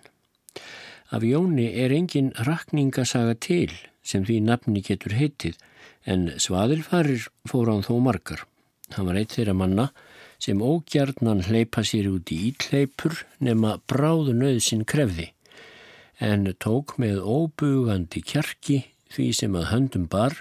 Af 1.11 1.27
Jóni 1.27 1.67
er 1.75 1.91
engin 1.91 2.31
rakningasaga 2.47 3.35
til 3.35 3.75
sem 4.05 4.25
því 4.25 4.41
nafni 4.45 4.83
getur 4.85 5.17
heitið 5.17 5.59
en 6.05 6.29
svaðilfarir 6.39 7.29
fór 7.49 7.73
án 7.73 7.85
þó 7.87 7.97
margar. 8.05 8.45
Hann 8.95 9.09
var 9.09 9.19
eitt 9.19 9.35
þeirra 9.37 9.57
manna 9.57 9.91
sem 10.39 10.61
ógjarnan 10.61 11.47
hleypa 11.49 11.85
sér 11.87 12.11
út 12.13 12.31
í 12.35 12.41
ítleipur 12.51 13.25
nema 13.41 13.79
bráðu 13.89 14.35
nöðsinn 14.37 14.85
krefði 14.85 15.31
en 16.23 16.47
tók 16.63 16.97
með 17.01 17.23
óbugandi 17.25 18.23
kjarki 18.23 18.85
því 19.15 19.29
sem 19.37 19.57
að 19.59 19.71
höndum 19.71 20.05
bar, 20.11 20.37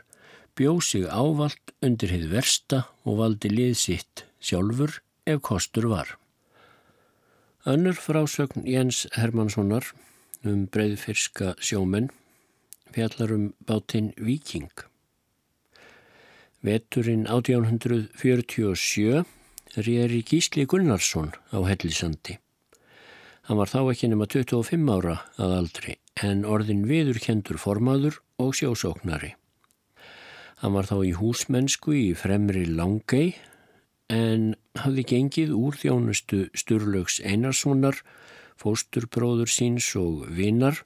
bjóð 0.58 0.82
sig 0.86 1.06
ávalt 1.10 1.74
undir 1.86 2.14
heið 2.14 2.28
versta 2.34 2.84
og 3.06 3.20
valdi 3.22 3.50
lið 3.50 3.74
sitt 3.80 4.26
sjálfur 4.44 5.00
ef 5.30 5.42
kostur 5.42 5.90
var. 5.90 6.18
Önnur 7.66 7.96
frásögn 7.96 8.68
Jens 8.68 9.06
Hermanssonar 9.16 9.88
um 10.44 10.66
breyðfyrska 10.68 11.56
sjómenn 11.64 12.12
fjallar 12.94 13.32
um 13.36 13.46
bátinn 13.68 14.14
Viking. 14.18 14.72
Veturinn 16.64 17.26
1847 17.28 19.26
rýri 19.84 20.22
Gísli 20.24 20.66
Gunnarsson 20.70 21.34
á 21.52 21.58
Hellisandi. 21.66 22.38
Hann 23.44 23.60
var 23.60 23.68
þá 23.68 23.92
ekki 23.92 24.08
nema 24.08 24.28
25 24.32 24.92
ára 24.94 25.18
að 25.36 25.56
aldri 25.58 25.98
en 26.24 26.46
orðin 26.48 26.86
viðurkendur 26.88 27.58
formaður 27.60 28.22
og 28.40 28.54
sjósóknari. 28.56 29.34
Hann 30.62 30.78
var 30.78 30.88
þá 30.88 30.98
í 31.04 31.12
húsmennsku 31.18 31.92
í 31.98 32.14
fremri 32.16 32.64
Langei 32.70 33.34
en 34.14 34.54
hafði 34.80 35.04
gengið 35.10 35.52
úr 35.58 35.76
þjónustu 35.76 36.46
Sturlaugs 36.56 37.20
Einarssonar, 37.20 37.98
fósturbróður 38.56 39.52
síns 39.52 39.90
og 40.00 40.30
vinnar 40.32 40.86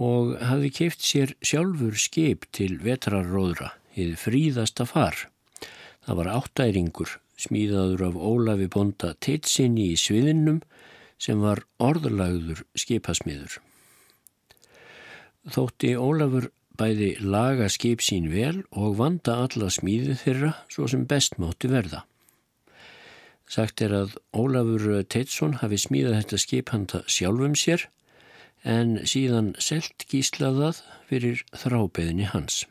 og 0.00 0.36
hafði 0.40 0.70
keift 0.78 1.04
sér 1.04 1.34
sjálfur 1.44 1.98
skip 2.00 2.46
til 2.54 2.78
vetrarróðra, 2.82 3.72
eða 3.96 4.20
fríðasta 4.20 4.86
far. 4.88 5.26
Það 6.06 6.18
var 6.18 6.32
áttæringur 6.38 7.18
smíðaður 7.42 8.06
af 8.08 8.16
Ólafi 8.16 8.68
Bonda 8.70 9.12
Teitsinni 9.20 9.92
í 9.92 9.98
sviðinnum 10.00 10.62
sem 11.22 11.42
var 11.42 11.62
orðlagður 11.82 12.64
skipasmiður. 12.78 13.60
Þótti 15.52 15.94
Ólafur 15.98 16.50
bæði 16.78 17.16
laga 17.20 17.68
skip 17.70 18.02
sín 18.02 18.30
vel 18.32 18.62
og 18.70 18.96
vanda 19.00 19.40
alla 19.44 19.68
smíðu 19.70 20.16
þeirra 20.20 20.52
svo 20.72 20.88
sem 20.90 21.04
best 21.06 21.38
mátti 21.42 21.70
verða. 21.70 22.04
Sagt 23.50 23.82
er 23.84 23.94
að 23.96 24.14
Ólafur 24.32 25.02
Teitsson 25.04 25.58
hafi 25.60 25.80
smíðað 25.82 26.20
þetta 26.20 26.40
skip 26.40 26.72
handa 26.72 27.02
sjálfum 27.10 27.58
sér 27.58 27.88
en 28.64 29.00
síðan 29.08 29.52
selt 29.58 30.06
gíslaðað 30.10 30.82
fyrir 31.08 31.42
þrábeðinni 31.56 32.28
hans. 32.30 32.64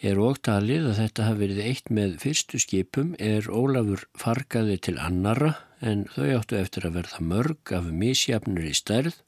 Er 0.00 0.16
ógtalið 0.16 0.86
að 0.88 0.98
þetta 1.02 1.24
hafi 1.28 1.40
verið 1.42 1.64
eitt 1.68 1.90
með 1.92 2.14
fyrstu 2.22 2.58
skipum 2.62 3.10
er 3.20 3.50
Ólafur 3.52 4.06
fargaði 4.16 4.78
til 4.86 4.96
annara 4.96 5.54
en 5.84 6.06
þau 6.14 6.38
áttu 6.38 6.56
eftir 6.56 6.86
að 6.88 6.96
verða 6.96 7.20
mörg 7.20 7.72
af 7.76 7.90
misjafnur 7.92 8.64
í 8.64 8.72
stærð 8.76 9.18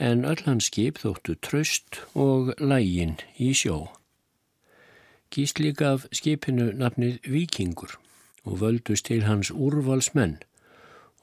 en 0.00 0.24
öll 0.24 0.40
hans 0.46 0.70
skip 0.70 1.02
þóttu 1.02 1.36
tröst 1.44 2.00
og 2.16 2.54
lægin 2.56 3.18
í 3.36 3.52
sjó. 3.52 3.90
Gísli 5.30 5.74
gaf 5.76 6.08
skipinu 6.16 6.70
nafnið 6.72 7.20
Vikingur 7.28 7.98
og 8.48 8.62
völdust 8.64 9.06
til 9.10 9.26
hans 9.28 9.52
úrvalsmenn 9.52 10.40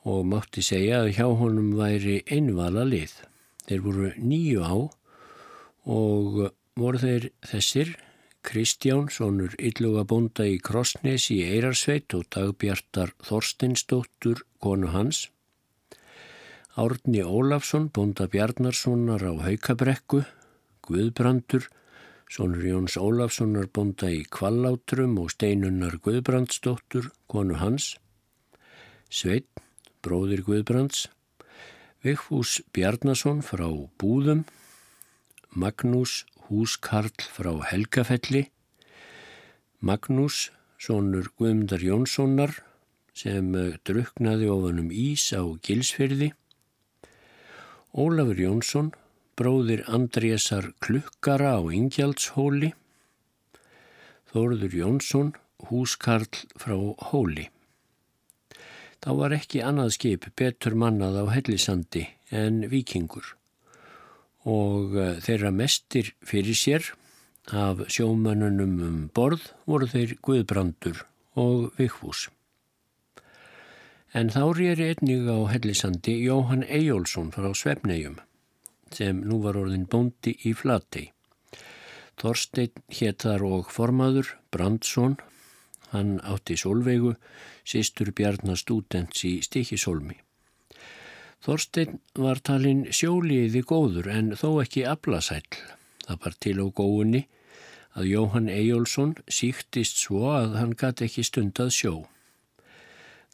og 0.08 0.28
mátti 0.32 0.64
segja 0.64 1.02
að 1.04 1.14
hjá 1.18 1.26
honum 1.40 1.74
væri 1.76 2.22
einvala 2.32 2.86
lið. 2.88 3.12
Þeir 3.68 3.82
voru 3.84 4.12
nýju 4.16 4.64
á 4.64 4.76
og 5.92 6.38
voru 6.80 7.02
þeir 7.02 7.32
þessir 7.44 7.96
Kristján, 8.48 9.10
sonur 9.12 9.58
Ylluga 9.60 10.06
bonda 10.08 10.46
í 10.48 10.56
Krossnes 10.64 11.26
í 11.36 11.42
Eirarsveit 11.44 12.14
og 12.16 12.30
dagbjartar 12.32 13.12
Þorsteinsdóttur, 13.28 14.46
konu 14.64 14.94
hans. 14.94 15.26
Árni 16.80 17.26
Ólafsson, 17.26 17.90
bonda 17.92 18.30
Bjarnarssonar 18.32 19.26
á 19.28 19.34
Haukabrekku, 19.44 20.22
Guðbrandur, 20.88 21.68
sonur 22.32 22.64
Jóns 22.64 22.96
Ólafssonar 22.96 23.68
bonda 23.74 24.14
í 24.16 24.24
Kvallátrum 24.24 25.20
og 25.20 25.34
Steinunnar 25.36 26.00
Guðbrandsdóttur, 26.00 27.12
konu 27.28 27.60
hans. 27.60 27.98
Sveit, 29.12 29.50
bróðir 30.06 30.46
Guðbrands. 30.48 31.08
Vigfús 32.04 32.62
Bjarnarsson 32.74 33.44
frá 33.46 33.68
Búðum. 33.98 34.46
Magnús 35.58 36.26
húskarl 36.48 37.24
frá 37.34 37.52
Helgafelli, 37.72 38.48
Magnús, 39.82 40.52
sonur 40.80 41.32
Guðmundar 41.38 41.84
Jónssonar, 41.84 42.54
sem 43.18 43.50
eh, 43.58 43.76
druknaði 43.88 44.50
ofanum 44.54 44.92
ís 44.94 45.32
á 45.36 45.44
Gilsfyrði, 45.66 46.32
Ólafur 47.98 48.38
Jónsson, 48.38 48.92
bróðir 49.38 49.84
Andrésar 49.90 50.72
Klukkara 50.84 51.58
á 51.58 51.62
Ingjaldshóli, 51.74 52.74
Þóruður 54.28 54.74
Jónsson, 54.76 55.34
húskarl 55.72 56.30
frá 56.60 56.76
Hóli. 57.10 57.48
Þá 59.04 59.12
var 59.22 59.36
ekki 59.38 59.64
annað 59.64 59.94
skip 59.98 60.30
betur 60.40 60.76
mannað 60.76 61.20
á 61.22 61.26
Hellisandi 61.36 62.08
en 62.34 62.64
vikingur 62.72 63.36
og 64.48 64.96
eh, 64.96 65.18
þeirra 65.24 65.52
mestir 65.52 66.14
fyrir 66.26 66.58
sér 66.58 66.88
af 67.52 67.84
sjómanunum 67.92 68.80
um 68.84 68.98
borð 69.16 69.52
voru 69.68 69.88
þeir 69.92 70.18
Guðbrandur 70.24 71.04
og 71.40 71.72
Vikfús. 71.78 72.28
En 74.16 74.32
þá 74.34 74.42
rýri 74.56 74.90
einnig 74.92 75.28
á 75.28 75.38
hellisandi 75.52 76.16
Jóhann 76.24 76.64
Ejjólfsson 76.64 77.32
frá 77.36 77.52
Svefnegjum 77.54 78.18
sem 78.96 79.20
nú 79.28 79.42
var 79.44 79.60
orðin 79.60 79.88
bóndi 79.92 80.34
í 80.48 80.54
Flatei. 80.56 81.12
Þorstein 82.18 82.72
héttar 82.98 83.44
og 83.46 83.68
formaður 83.70 84.32
Brandsson, 84.52 85.18
hann 85.94 86.18
átti 86.24 86.58
Solveigu, 86.60 87.16
sýstur 87.68 88.12
Bjarnar 88.16 88.60
Stúdents 88.60 89.24
í 89.28 89.38
Stikisólmi. 89.46 90.18
Þorstein 91.46 92.00
var 92.18 92.42
talinn 92.42 92.88
sjóliði 92.92 93.62
góður 93.68 94.10
en 94.12 94.34
þó 94.36 94.62
ekki 94.64 94.86
aflasæl. 94.90 95.46
Það 96.08 96.22
var 96.24 96.38
til 96.44 96.58
á 96.60 96.66
góðunni 96.80 97.24
að 97.98 98.10
Jóhann 98.12 98.50
Ejjólfsson 98.52 99.16
síktist 99.28 100.02
svo 100.02 100.32
að 100.34 100.58
hann 100.60 100.76
gæti 100.78 101.08
ekki 101.08 101.26
stundað 101.26 101.74
sjó. 101.78 101.94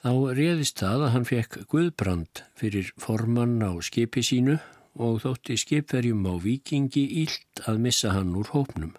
Þá 0.04 0.12
réðist 0.36 0.82
það 0.84 1.06
að 1.06 1.14
hann 1.16 1.28
fekk 1.28 1.60
Guðbrand 1.72 2.44
fyrir 2.60 2.92
formann 3.00 3.62
á 3.64 3.72
skipi 3.88 4.24
sínu 4.26 4.58
og 5.00 5.22
þótti 5.24 5.56
skipverjum 5.58 6.26
á 6.28 6.34
vikingi 6.44 7.06
ílt 7.24 7.64
að 7.68 7.80
missa 7.88 8.12
hann 8.14 8.36
úr 8.36 8.52
hópnum. 8.52 8.92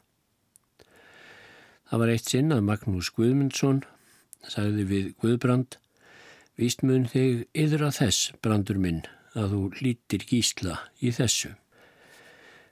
Það 1.90 2.00
var 2.00 2.12
eitt 2.14 2.30
sinn 2.30 2.54
að 2.54 2.66
Magnús 2.68 3.10
Guðmundsson 3.14 3.82
sagði 4.44 4.84
við 4.88 5.10
Guðbrand 5.22 5.78
Víst 6.54 6.84
mun 6.86 7.08
þig 7.10 7.48
yðra 7.58 7.88
þess, 7.90 8.30
brandur 8.38 8.78
minn, 8.78 9.00
að 9.34 9.54
þú 9.54 9.62
lítir 9.82 10.22
gísla 10.28 10.76
í 11.02 11.10
þessu. 11.16 11.50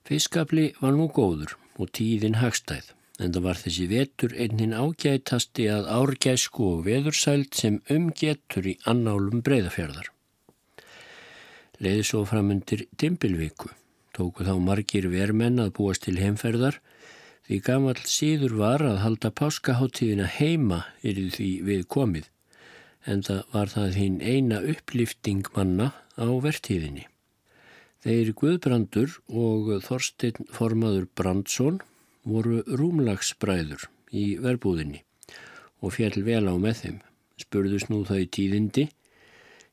Fiskafli 0.06 0.68
var 0.78 0.94
nú 0.94 1.08
góður 1.10 1.56
og 1.82 1.90
tíðin 1.98 2.38
hagstæð 2.38 2.92
en 3.22 3.34
það 3.34 3.44
var 3.48 3.58
þessi 3.58 3.88
vetur 3.90 4.36
einnin 4.38 4.74
ágætasti 4.74 5.66
að 5.70 5.90
árgæsku 5.96 6.68
og 6.68 6.84
veðursælt 6.86 7.58
sem 7.58 7.80
umgetur 7.90 8.70
í 8.70 8.76
annálum 8.86 9.42
breyðafjörðar. 9.46 10.08
Leiði 11.82 12.06
svo 12.06 12.22
framundir 12.30 12.86
Dimbilviku, 12.98 13.70
tóku 14.14 14.46
þá 14.46 14.54
margir 14.62 15.10
vermenn 15.10 15.58
að 15.62 15.74
búast 15.80 16.06
til 16.06 16.20
heimferðar 16.22 16.78
því 17.46 17.58
gamall 17.66 18.02
síður 18.06 18.56
var 18.60 18.84
að 18.86 19.00
halda 19.02 19.30
páskaháttíðina 19.40 20.28
heima 20.38 20.84
yfir 21.02 21.32
því 21.36 21.50
við 21.66 21.86
komið 21.90 22.28
en 23.06 23.22
það 23.26 23.40
var 23.54 23.72
það 23.72 23.96
hinn 23.98 24.18
eina 24.22 24.60
upplifting 24.72 25.48
manna 25.56 25.90
á 26.14 26.26
vertíðinni. 26.44 27.06
Þeir 28.02 28.32
Guðbrandur 28.38 29.16
og 29.28 29.70
Þorstein 29.84 30.48
formaður 30.54 31.06
Brandsson 31.18 31.80
voru 32.26 32.62
rúmlagsbræður 32.66 33.88
í 34.10 34.24
verbúðinni 34.42 35.02
og 35.82 35.96
fjall 35.96 36.22
vel 36.26 36.46
á 36.46 36.54
með 36.54 36.82
þeim. 36.82 36.98
Spurðus 37.42 37.88
nú 37.90 38.02
þau 38.06 38.22
tíðindi 38.30 38.88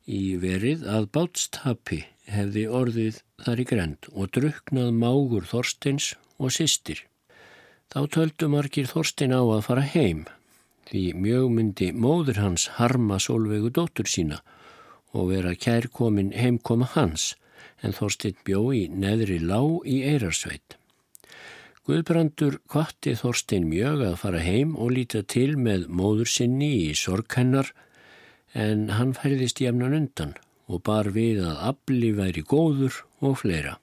í 0.10 0.38
verið 0.41 0.86
að 0.89 1.10
bátstapi 1.13 2.03
hefði 2.29 2.65
orðið 2.69 3.21
þar 3.45 3.62
í 3.62 3.67
grend 3.69 4.10
og 4.13 4.32
druknað 4.38 4.89
mágur 4.97 5.45
Þorsteins 5.49 6.13
og 6.38 6.53
sýstir. 6.53 7.03
Þá 7.89 8.02
töldu 8.13 8.47
margir 8.54 8.86
Þorstein 8.86 9.32
á 9.34 9.41
að 9.41 9.63
fara 9.65 9.82
heim 9.82 10.28
því 10.89 11.04
mjög 11.23 11.45
myndi 11.56 11.88
móður 11.93 12.38
hans 12.43 12.67
harma 12.78 13.17
sólvegu 13.17 13.71
dóttur 13.73 14.10
sína 14.10 14.43
og 15.17 15.32
vera 15.32 15.56
kærkomin 15.58 16.30
heimkoma 16.38 16.86
hans 16.93 17.32
en 17.82 17.95
Þorstein 17.97 18.38
bjó 18.45 18.62
í 18.78 18.84
neðri 18.93 19.39
lá 19.41 19.58
í 19.89 20.04
Eirarsveit. 20.06 20.78
Guðbrandur 21.89 22.60
kvatti 22.69 23.15
Þorstein 23.17 23.65
mjög 23.71 24.06
að 24.06 24.17
fara 24.21 24.45
heim 24.45 24.75
og 24.78 24.93
líta 24.93 25.23
til 25.25 25.56
með 25.58 25.88
móður 25.89 26.30
sinni 26.30 26.69
í 26.86 26.93
sorgkennar 26.93 27.73
en 28.54 28.91
hann 28.99 29.17
færðist 29.17 29.65
jæfnan 29.65 29.97
undan 29.97 30.38
og 30.69 30.84
bar 30.86 31.10
við 31.17 31.41
að 31.41 31.63
afli 31.73 32.13
væri 32.13 32.45
góður 32.45 33.02
og 33.25 33.39
fleira. 33.41 33.80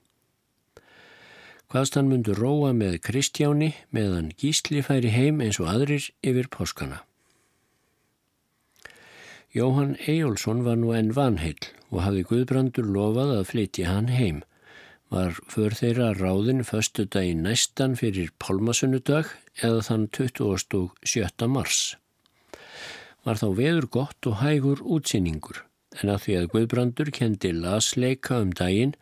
Hvaðst 1.67 1.97
hann 1.99 2.07
myndur 2.07 2.39
róa 2.39 2.71
með 2.71 3.01
Kristjáni 3.03 3.73
meðan 3.91 4.29
gísli 4.39 4.79
færi 4.85 5.09
heim 5.11 5.41
eins 5.43 5.57
og 5.59 5.67
aðrir 5.67 6.05
yfir 6.23 6.47
páskana. 6.53 7.01
Jóhann 9.51 9.97
Eyjólfsson 10.07 10.61
var 10.63 10.77
nú 10.79 10.93
enn 10.95 11.11
vanheil 11.17 11.59
og 11.89 12.03
hafði 12.05 12.23
Guðbrandur 12.29 12.87
lofað 12.87 13.33
að 13.39 13.49
flytja 13.49 13.89
hann 13.89 14.07
heim 14.13 14.43
var 15.11 15.35
för 15.47 15.75
þeirra 15.75 16.11
ráðin 16.17 16.65
förstu 16.67 17.05
daginn 17.07 17.43
næstan 17.43 17.95
fyrir 17.99 18.31
Pálmasunnudag 18.43 19.31
eða 19.63 19.83
þann 19.87 20.05
27. 20.15 21.47
mars. 21.47 21.95
Var 23.23 23.39
þá 23.39 23.47
veður 23.55 23.87
gott 23.97 24.27
og 24.27 24.39
hægur 24.43 24.83
útsýningur 24.83 25.63
en 26.01 26.13
að 26.13 26.23
því 26.25 26.37
að 26.39 26.49
Guðbrandur 26.53 27.11
kendi 27.15 27.51
lasleika 27.55 28.39
um 28.43 28.51
daginn 28.55 28.95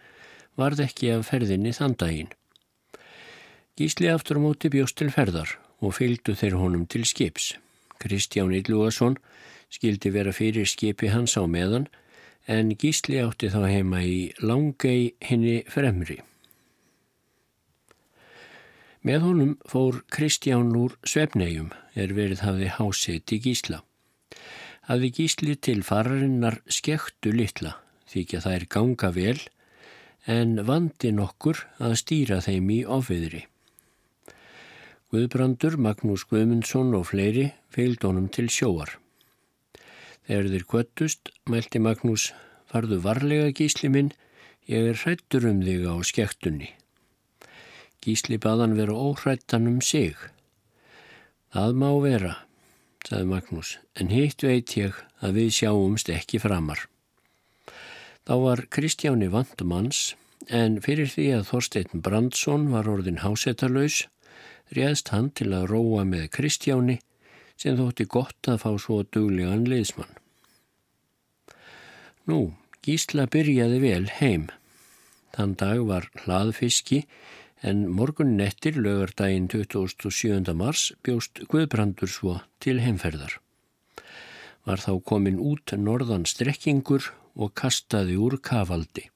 varð 0.57 0.85
ekki 0.85 1.11
af 1.13 1.29
ferðinni 1.29 1.73
þann 1.75 1.97
daginn. 1.99 2.33
Gísli 3.75 4.07
aftur 4.07 4.39
á 4.39 4.45
móti 4.45 4.69
bjóst 4.71 4.95
til 4.95 5.09
ferðar 5.11 5.49
og 5.83 5.97
fylgdu 5.97 6.31
þeir 6.39 6.53
honum 6.55 6.85
til 6.87 7.03
skips. 7.03 7.57
Kristján 7.99 8.53
Ylluason 8.55 9.17
skildi 9.67 10.11
vera 10.15 10.31
fyrir 10.31 10.67
skipi 10.69 11.09
hans 11.11 11.33
á 11.35 11.43
meðan 11.43 11.89
en 12.47 12.69
Gísli 12.79 13.19
átti 13.19 13.49
þá 13.51 13.65
heima 13.67 13.99
í 13.99 14.31
Langei 14.39 15.11
henni 15.19 15.57
fremri. 15.67 16.21
Með 19.03 19.25
honum 19.27 19.51
fór 19.67 19.97
Kristján 20.07 20.71
úr 20.79 20.95
Svefnegjum 21.03 21.73
er 21.99 22.13
verið 22.15 22.45
hafði 22.45 22.69
hásið 22.77 23.17
til 23.27 23.39
Gísla. 23.43 23.81
Hafði 24.87 25.09
Gísli 25.17 25.57
til 25.59 25.83
fararinnar 25.83 26.61
skektu 26.71 27.33
litla 27.35 27.75
að 28.15 28.39
það 28.39 28.53
er 28.55 28.65
ganga 28.71 29.11
vel 29.11 29.41
en 30.31 30.55
vandi 30.63 31.11
nokkur 31.11 31.59
að 31.83 31.97
stýra 31.99 32.39
þeim 32.39 32.71
í 32.71 32.79
ofiðri. 32.87 33.43
Guðbrandur, 35.15 35.77
Magnús 35.79 36.25
Guðmundsson 36.27 36.89
og 36.97 37.05
fleiri 37.07 37.45
fylgd 37.71 38.03
honum 38.03 38.25
til 38.27 38.49
sjóar. 38.51 38.89
Þegar 40.27 40.47
þeir 40.51 40.63
kvöttust, 40.67 41.29
mælti 41.47 41.79
Magnús, 41.79 42.25
farðu 42.67 42.97
varlega 43.05 43.53
gísli 43.55 43.87
minn, 43.93 44.09
ég 44.67 44.89
er 44.89 44.97
hrættur 44.99 45.45
um 45.47 45.61
þig 45.63 45.85
á 45.87 45.95
skektunni. 46.03 46.67
Gísli 48.03 48.35
baðan 48.43 48.75
vera 48.75 48.97
óhrættan 48.97 49.69
um 49.71 49.77
sig. 49.79 50.17
Það 51.55 51.79
má 51.79 51.87
vera, 52.03 52.33
saði 53.07 53.29
Magnús, 53.29 53.77
en 53.95 54.11
hitt 54.11 54.43
veit 54.43 54.75
ég 54.75 54.99
að 55.23 55.39
við 55.39 55.53
sjáumst 55.61 56.11
ekki 56.11 56.41
framar. 56.43 56.89
Þá 58.27 58.35
var 58.41 58.65
Kristjáni 58.67 59.31
vandumanns, 59.31 60.17
en 60.51 60.81
fyrir 60.83 61.07
því 61.07 61.29
að 61.37 61.47
Þorstein 61.53 62.03
Brandsson 62.03 62.67
var 62.75 62.91
orðin 62.91 63.23
hásetarlaus, 63.23 64.03
réðst 64.73 65.11
hann 65.13 65.29
til 65.37 65.51
að 65.53 65.69
róa 65.71 66.05
með 66.07 66.29
Kristjáni 66.37 66.99
sem 67.59 67.77
þótti 67.77 68.07
gott 68.11 68.49
að 68.51 68.61
fá 68.63 68.71
svo 68.81 69.01
duglegan 69.03 69.65
liðsmann. 69.69 70.11
Nú, 72.25 72.55
Gísla 72.85 73.25
byrjaði 73.31 73.79
vel 73.81 74.05
heim. 74.19 74.49
Þann 75.35 75.55
dag 75.59 75.81
var 75.87 76.09
hlaðfiski 76.23 77.03
en 77.65 77.85
morgun 77.89 78.35
nettir 78.37 78.77
lögardaginn 78.77 79.47
27. 79.51 80.53
mars 80.53 80.91
bjóst 81.05 81.43
Guðbrandur 81.51 82.11
svo 82.11 82.39
til 82.61 82.79
heimferðar. 82.83 83.39
Var 84.65 84.81
þá 84.81 84.93
komin 85.05 85.39
út 85.41 85.73
norðan 85.77 86.25
strekkingur 86.29 87.11
og 87.35 87.53
kastaði 87.57 88.17
úr 88.21 88.39
kafaldi. 88.41 89.09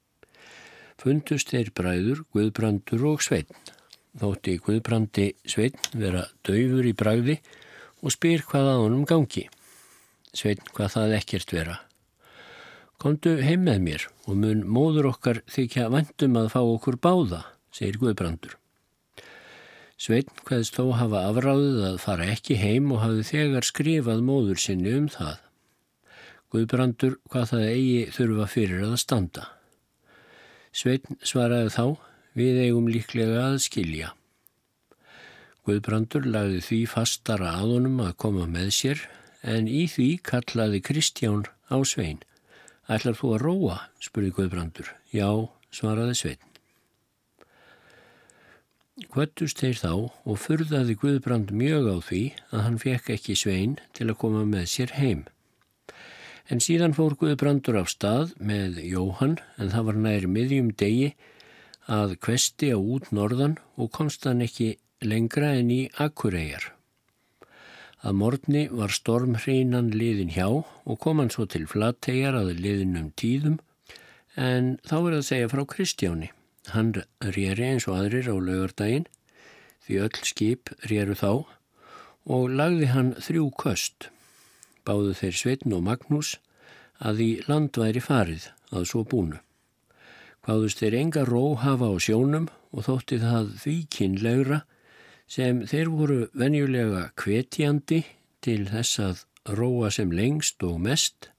Fundust 1.00 1.54
þeir 1.54 1.72
bræður 1.74 2.26
Guðbrandur 2.36 3.06
og 3.14 3.24
Sveitn. 3.24 3.56
Þótti 4.20 4.58
Guðbrandi 4.66 5.28
Sveitn 5.48 6.00
vera 6.02 6.26
döfur 6.44 6.88
í 6.90 6.96
bræði 6.98 7.38
og 8.04 8.14
spyr 8.16 8.44
hvað 8.48 8.72
að 8.74 8.82
honum 8.84 9.06
gangi. 9.08 9.46
Sveitn 10.36 10.68
hvað 10.76 10.96
það 10.96 11.16
ekkert 11.20 11.54
vera. 11.56 11.78
Komdu 13.00 13.38
heim 13.40 13.64
með 13.64 13.84
mér 13.86 14.08
og 14.28 14.40
mun 14.42 14.66
móður 14.68 15.14
okkar 15.14 15.38
þykja 15.48 15.88
vandum 15.94 16.36
að 16.42 16.50
fá 16.52 16.60
okkur 16.60 16.98
báða, 17.00 17.46
segir 17.72 18.00
Guðbrandur. 18.02 18.58
Sveitn 20.00 20.44
hvaðst 20.48 20.76
þó 20.76 20.92
hafa 20.96 21.22
afráðið 21.30 21.80
að 21.90 22.02
fara 22.04 22.28
ekki 22.34 22.58
heim 22.60 22.92
og 22.96 23.02
hafi 23.04 23.24
þegar 23.28 23.68
skrifað 23.68 24.26
móður 24.28 24.60
sinni 24.64 24.92
um 24.96 25.08
það. 25.12 25.40
Guðbrandur 26.52 27.18
hvað 27.32 27.50
það 27.54 27.66
eigi 27.70 28.04
þurfa 28.16 28.46
fyrir 28.52 28.86
að 28.88 29.00
standa. 29.00 29.48
Sveitn 30.76 31.20
svaraði 31.26 31.72
þá, 31.74 31.86
við 32.38 32.64
eigum 32.66 32.90
líklega 32.92 33.46
að 33.50 33.60
skilja. 33.66 34.14
Guðbrandur 35.68 36.26
lagði 36.26 36.64
því 36.66 36.82
fastara 36.90 37.54
að 37.60 37.76
honum 37.76 38.04
að 38.06 38.18
koma 38.26 38.48
með 38.50 38.74
sér 38.74 39.06
en 39.46 39.70
í 39.70 39.86
því 39.92 40.10
kallaði 40.26 40.82
Kristján 40.86 41.46
á 41.70 41.78
Svein. 41.86 42.22
Ætlar 42.90 43.18
þú 43.20 43.36
að 43.36 43.44
róa? 43.46 43.80
spurði 44.02 44.34
Guðbrandur. 44.38 44.94
Já, 45.14 45.30
svaraði 45.70 46.16
Svein. 46.18 46.50
Kvöttust 49.08 49.62
þeir 49.62 49.78
þá 49.80 49.92
og 50.28 50.40
furðaði 50.44 50.96
Guðbrand 51.00 51.54
mjög 51.56 51.86
á 51.88 51.98
því 52.04 52.24
að 52.52 52.64
hann 52.66 52.80
fekk 52.82 53.12
ekki 53.16 53.36
Svein 53.40 53.78
til 53.96 54.10
að 54.10 54.18
koma 54.20 54.42
með 54.44 54.66
sér 54.74 54.92
heim. 54.98 55.22
En 56.52 56.60
síðan 56.60 56.96
fór 56.98 57.16
Guðbrandur 57.22 57.80
á 57.80 57.86
stað 57.88 58.34
með 58.44 58.82
Jóhann 58.84 59.38
en 59.56 59.72
það 59.72 59.88
var 59.88 60.02
næri 60.04 60.32
miðjum 60.34 60.74
degi 60.76 61.14
að 61.90 62.20
kvesti 62.22 62.70
á 62.70 62.78
út 62.78 63.10
norðan 63.16 63.58
og 63.82 63.90
komst 63.96 64.28
hann 64.30 64.44
ekki 64.46 64.76
lengra 65.02 65.56
en 65.58 65.72
í 65.74 65.82
Akureyjar. 65.98 66.74
Að 68.06 68.16
morgni 68.16 68.62
var 68.72 68.94
stormhreinan 68.96 69.90
liðin 69.92 70.32
hjá 70.36 70.48
og 70.48 71.00
kom 71.04 71.20
hann 71.20 71.32
svo 71.34 71.48
til 71.50 71.66
flattegjar 71.68 72.38
að 72.38 72.54
liðinum 72.62 73.10
tíðum 73.20 73.58
en 74.40 74.78
þá 74.88 74.98
er 75.00 75.16
að 75.18 75.26
segja 75.28 75.50
frá 75.52 75.64
Kristjáni. 75.68 76.30
Hann 76.72 76.94
rýri 77.20 77.66
eins 77.66 77.90
og 77.90 77.98
aðrir 77.98 78.30
á 78.30 78.36
laugardaginn 78.38 79.10
því 79.84 80.00
öll 80.06 80.22
skip 80.30 80.72
rýru 80.86 81.18
þá 81.18 81.32
og 82.30 82.54
lagði 82.54 82.94
hann 82.94 83.12
þrjú 83.18 83.50
köst. 83.60 84.12
Báðu 84.86 85.18
þeir 85.18 85.36
Sveitn 85.42 85.76
og 85.76 85.84
Magnús 85.90 86.38
að 87.00 87.24
í 87.26 87.32
land 87.50 87.76
væri 87.80 88.04
farið 88.04 88.52
að 88.70 88.90
svo 88.92 89.04
búnu. 89.08 89.42
Hvaðust 90.50 90.80
þeir 90.82 90.96
enga 90.98 91.22
ró 91.28 91.42
hafa 91.62 91.86
á 91.94 91.96
sjónum 92.02 92.48
og 92.74 92.88
þótti 92.88 93.20
það 93.22 93.50
því 93.62 93.74
kynlegra 93.94 94.58
sem 95.30 95.60
þeir 95.70 95.92
voru 95.94 96.16
venjulega 96.34 97.04
kvetjandi 97.22 98.00
til 98.42 98.64
þess 98.72 99.02
að 99.04 99.22
róa 99.60 99.92
sem 99.94 100.10
lengst 100.10 100.66
og 100.66 100.80
mest 100.88 101.30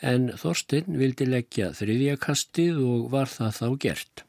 en 0.00 0.30
Þorstein 0.40 0.96
vildi 0.96 1.28
leggja 1.28 1.74
þriðjakastið 1.76 2.80
og 2.80 3.04
var 3.12 3.28
það 3.28 3.52
þá 3.58 3.68
gert. 3.84 4.24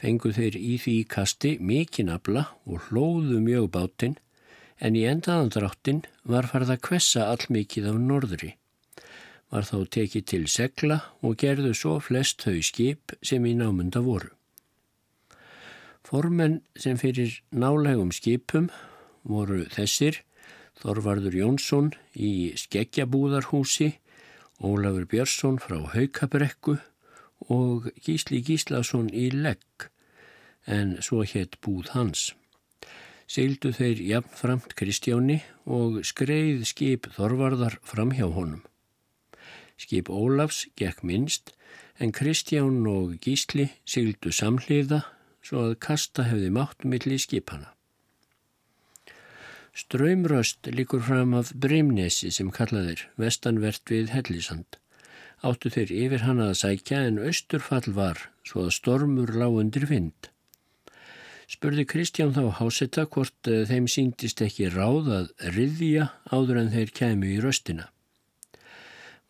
Fengu 0.00 0.32
þeir 0.32 0.56
í 0.56 0.80
því 0.80 0.96
kasti 1.12 1.52
mikinn 1.60 2.14
abla 2.16 2.46
og 2.64 2.88
hlóðu 2.88 3.42
mjög 3.44 3.68
bátinn 3.76 4.16
en 4.80 4.96
í 4.96 5.04
endaðandráttin 5.12 6.00
var 6.24 6.48
farið 6.48 6.78
að 6.78 6.84
kvessa 6.88 7.28
allmikið 7.28 7.92
af 7.92 8.02
norðri. 8.08 8.54
Var 9.52 9.66
þá 9.68 9.78
tekið 9.92 10.24
til 10.30 10.44
segla 10.48 10.98
og 11.20 11.36
gerðu 11.42 11.74
svo 11.76 11.98
flest 12.00 12.44
þau 12.46 12.62
skip 12.64 13.12
sem 13.20 13.44
í 13.44 13.52
námunda 13.58 14.00
voru. 14.04 14.32
Formenn 16.08 16.60
sem 16.76 16.96
fyrir 17.00 17.38
nálegum 17.52 18.10
skipum 18.12 18.70
voru 19.28 19.62
þessir 19.72 20.22
Þorvarður 20.82 21.36
Jónsson 21.36 21.92
í 22.16 22.52
Skeggjabúðarhúsi, 22.58 23.92
Ólafur 24.62 25.06
Björnsson 25.10 25.60
frá 25.62 25.78
Haukabrekku 25.92 26.78
og 27.52 27.90
Gísli 28.02 28.40
Gíslason 28.46 29.10
í 29.12 29.28
Legg, 29.34 29.88
en 30.66 30.96
svo 31.04 31.22
hétt 31.26 31.58
búð 31.62 31.92
hans. 31.94 32.32
Seildu 33.30 33.72
þeir 33.76 34.02
jafnframt 34.08 34.74
Kristjáni 34.78 35.40
og 35.64 36.02
skreið 36.06 36.66
skip 36.68 37.08
Þorvarðar 37.14 37.78
fram 37.86 38.12
hjá 38.16 38.26
honum. 38.26 38.62
Skip 39.82 40.10
Ólafs 40.12 40.66
gekk 40.78 41.02
minnst 41.02 41.52
en 41.98 42.14
Kristján 42.14 42.84
og 42.86 43.16
Gísli 43.24 43.68
seildu 43.84 44.30
samhliða 44.34 45.02
svo 45.42 45.66
að 45.68 45.78
kasta 45.82 46.26
hefði 46.28 46.50
mátt 46.54 46.86
millir 46.86 47.20
skipana. 47.22 47.72
Ströymröst 49.72 50.68
líkur 50.68 51.00
fram 51.00 51.32
af 51.34 51.54
Breimnesi 51.56 52.30
sem 52.30 52.50
kallaðir 52.52 53.06
vestanvert 53.18 53.88
við 53.90 54.12
Hellisand. 54.12 54.76
Áttu 55.42 55.72
þeir 55.74 55.94
yfir 55.96 56.26
hana 56.26 56.50
að 56.52 56.58
sækja 56.60 57.00
en 57.08 57.22
austurfall 57.22 57.94
var 57.96 58.20
svo 58.46 58.66
að 58.66 58.76
stormur 58.76 59.32
lág 59.34 59.56
undir 59.62 59.88
vind. 59.90 60.28
Spurði 61.50 61.86
Kristján 61.88 62.36
þá 62.36 62.44
hásetta 62.60 63.06
hvort 63.08 63.48
eh, 63.50 63.64
þeim 63.68 63.88
síndist 63.90 64.44
ekki 64.44 64.70
ráð 64.72 65.10
að 65.16 65.32
riðja 65.56 66.12
áður 66.30 66.62
en 66.62 66.70
þeir 66.76 66.94
kæmu 67.00 67.32
í 67.32 67.40
röstina. 67.42 67.88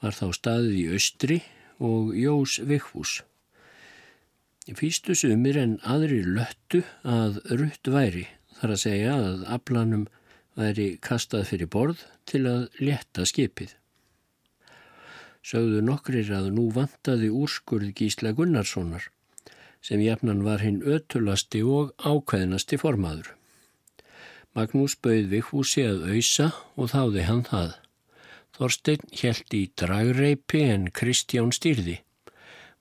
Var 0.02 0.16
þá 0.18 0.26
staðið 0.34 0.78
í 0.78 0.86
austri 0.96 1.42
og 1.82 2.14
Jós 2.18 2.58
Vikfús. 2.66 3.20
Fýstu 4.78 5.14
sumir 5.18 5.58
en 5.58 5.78
aðri 5.82 6.20
löttu 6.26 6.82
að 7.02 7.38
rutt 7.50 7.88
væri 7.90 8.26
þar 8.58 8.74
að 8.74 8.82
segja 8.84 9.14
að 9.18 9.46
aflanum 9.56 10.04
væri 10.58 10.88
kastað 11.02 11.48
fyrir 11.50 11.70
borð 11.70 12.04
til 12.30 12.44
að 12.46 12.68
leta 12.78 13.26
skipið. 13.26 13.72
Sögðu 15.42 15.82
nokkrir 15.82 16.30
að 16.30 16.52
nú 16.54 16.68
vantaði 16.74 17.32
úrskurð 17.34 17.90
Gísla 17.98 18.30
Gunnarssonar 18.38 19.08
sem 19.82 20.02
jafnan 20.04 20.44
var 20.46 20.62
hinn 20.62 20.82
ötulasti 20.86 21.64
og 21.66 21.90
ákveðnasti 21.98 22.78
formaður. 22.78 23.32
Magnús 24.54 24.94
bauð 25.02 25.32
Vikfúsi 25.32 25.82
að 25.88 26.06
auðsa 26.12 26.52
og 26.76 26.92
þáði 26.92 27.26
hann 27.26 27.42
það. 27.48 27.72
Þorstein 28.52 29.04
helt 29.22 29.54
í 29.56 29.62
dragreipi 29.80 30.60
en 30.68 30.90
Kristján 30.92 31.54
stýrði. 31.56 32.00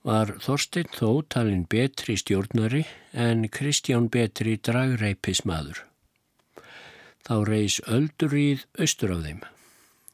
Var 0.03 0.33
Þorstein 0.43 0.89
þó 0.97 1.21
talin 1.31 1.63
betri 1.69 2.17
stjórnari 2.19 2.83
en 3.13 3.45
Kristján 3.47 4.09
betri 4.11 4.57
dragreipismadur. 4.57 5.85
Þá 7.23 7.35
reys 7.47 7.77
öldur 7.85 8.35
íð 8.35 8.65
austur 8.81 9.13
af 9.15 9.23
þeim. 9.27 9.41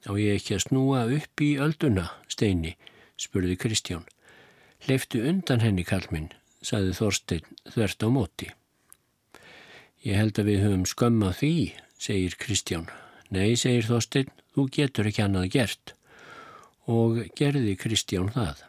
Á 0.08 0.12
ég 0.20 0.38
ekki 0.38 0.58
að 0.58 0.64
snúa 0.68 1.02
upp 1.18 1.42
í 1.44 1.50
ölduna, 1.64 2.06
steini, 2.30 2.76
spurði 3.18 3.58
Kristján. 3.60 4.06
Leiftu 4.86 5.24
undan 5.26 5.64
henni, 5.64 5.88
kallminn, 5.88 6.30
saði 6.62 6.94
Þorstein 6.94 7.48
þvert 7.74 8.06
á 8.06 8.08
móti. 8.14 8.50
Ég 10.06 10.20
held 10.20 10.38
að 10.38 10.52
við 10.52 10.64
höfum 10.64 10.86
skömmað 10.86 11.40
því, 11.42 11.54
segir 11.98 12.38
Kristján. 12.40 12.86
Nei, 13.34 13.58
segir 13.60 13.88
Þorstein, 13.88 14.30
þú 14.58 14.66
getur 14.74 15.06
ekki 15.06 15.22
annað 15.22 15.52
gert. 15.54 15.94
Og 16.90 17.22
gerði 17.38 17.76
Kristján 17.78 18.32
það. 18.34 18.64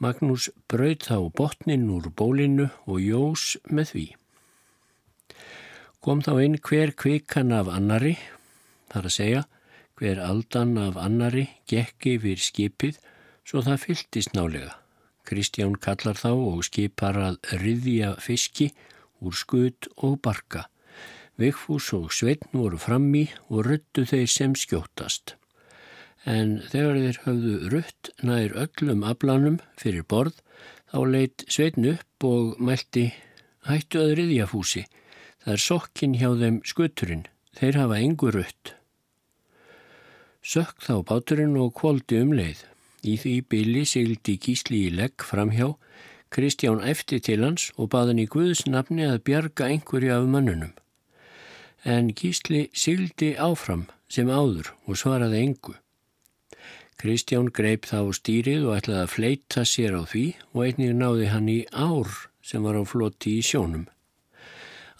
Magnús 0.00 0.48
brauð 0.72 1.04
þá 1.04 1.16
botnin 1.36 1.90
úr 1.92 2.08
bólinu 2.16 2.70
og 2.88 3.02
jós 3.04 3.58
með 3.68 3.92
því. 3.92 4.04
Kom 6.00 6.22
þá 6.24 6.32
inn 6.40 6.56
hver 6.64 6.94
kvikan 6.96 7.52
af 7.52 7.68
annari, 7.68 8.14
þar 8.88 9.10
að 9.10 9.16
segja 9.18 9.42
hver 10.00 10.22
aldan 10.24 10.78
af 10.80 10.96
annari 10.96 11.44
gekki 11.68 12.14
við 12.22 12.40
skipið 12.40 13.02
svo 13.44 13.60
það 13.66 13.82
fylltist 13.84 14.32
nálega. 14.32 14.78
Kristján 15.28 15.76
kallar 15.76 16.16
þá 16.16 16.32
og 16.32 16.64
skipar 16.64 17.20
að 17.20 17.36
riðja 17.60 18.14
fiski 18.24 18.70
úr 19.20 19.36
skut 19.36 19.90
og 20.00 20.16
barka. 20.24 20.70
Vigfús 21.40 21.90
og 21.96 22.12
Sveitn 22.12 22.52
voru 22.52 22.78
frammi 22.80 23.26
og 23.48 23.64
ruttu 23.66 24.04
þeir 24.04 24.28
sem 24.28 24.54
skjóttast. 24.58 25.34
En 26.28 26.58
þegar 26.68 27.00
þeir 27.00 27.20
höfðu 27.24 27.56
rutt 27.72 28.12
nær 28.20 28.56
öllum 28.66 29.04
aflanum 29.08 29.60
fyrir 29.80 30.04
borð 30.04 30.42
þá 30.92 30.98
leitt 31.08 31.46
Sveitn 31.48 31.88
upp 31.94 32.28
og 32.28 32.60
mælti 32.60 33.08
hættu 33.68 34.04
að 34.04 34.16
riðja 34.20 34.48
fúsi 34.50 34.84
Það 35.40 35.54
er 35.54 35.62
sokkin 35.64 36.14
hjá 36.20 36.28
þeim 36.36 36.56
skuturinn, 36.68 37.22
þeir 37.56 37.76
hafa 37.80 37.98
engur 38.04 38.36
rutt. 38.36 38.74
Sökk 40.44 40.84
þá 40.84 41.00
báturinn 41.08 41.56
og 41.56 41.72
kvóldi 41.78 42.18
um 42.20 42.34
leið. 42.36 42.60
Í 43.08 43.14
því 43.22 43.32
bylli 43.48 43.86
sigildi 43.88 44.34
gísli 44.36 44.82
í 44.90 44.92
legg 44.92 45.24
framhjá, 45.24 45.70
Kristján 46.30 46.84
eftir 46.84 47.24
til 47.24 47.40
hans 47.42 47.70
og 47.80 47.88
baðan 47.94 48.20
í 48.20 48.28
Guðs 48.28 48.66
nafni 48.68 49.08
að 49.08 49.22
bjarga 49.30 49.70
einhverju 49.72 50.12
af 50.18 50.28
mannunum. 50.28 50.76
En 51.84 52.10
gísli 52.12 52.68
sigildi 52.76 53.34
áfram 53.40 53.86
sem 54.12 54.28
áður 54.28 54.74
og 54.84 54.98
svaraði 55.00 55.40
engu. 55.46 55.76
Kristján 57.00 57.48
greip 57.56 57.86
þá 57.88 58.12
stýrið 58.12 58.66
og 58.68 58.74
ætlaði 58.76 59.00
að 59.00 59.12
fleita 59.14 59.62
sér 59.64 59.96
á 59.96 60.04
því 60.04 60.24
og 60.52 60.60
einnig 60.66 60.92
náði 60.98 61.30
hann 61.32 61.48
í 61.48 61.60
ár 61.72 62.10
sem 62.44 62.66
var 62.66 62.76
á 62.76 62.84
floti 62.84 63.38
í 63.38 63.46
sjónum. 63.46 63.86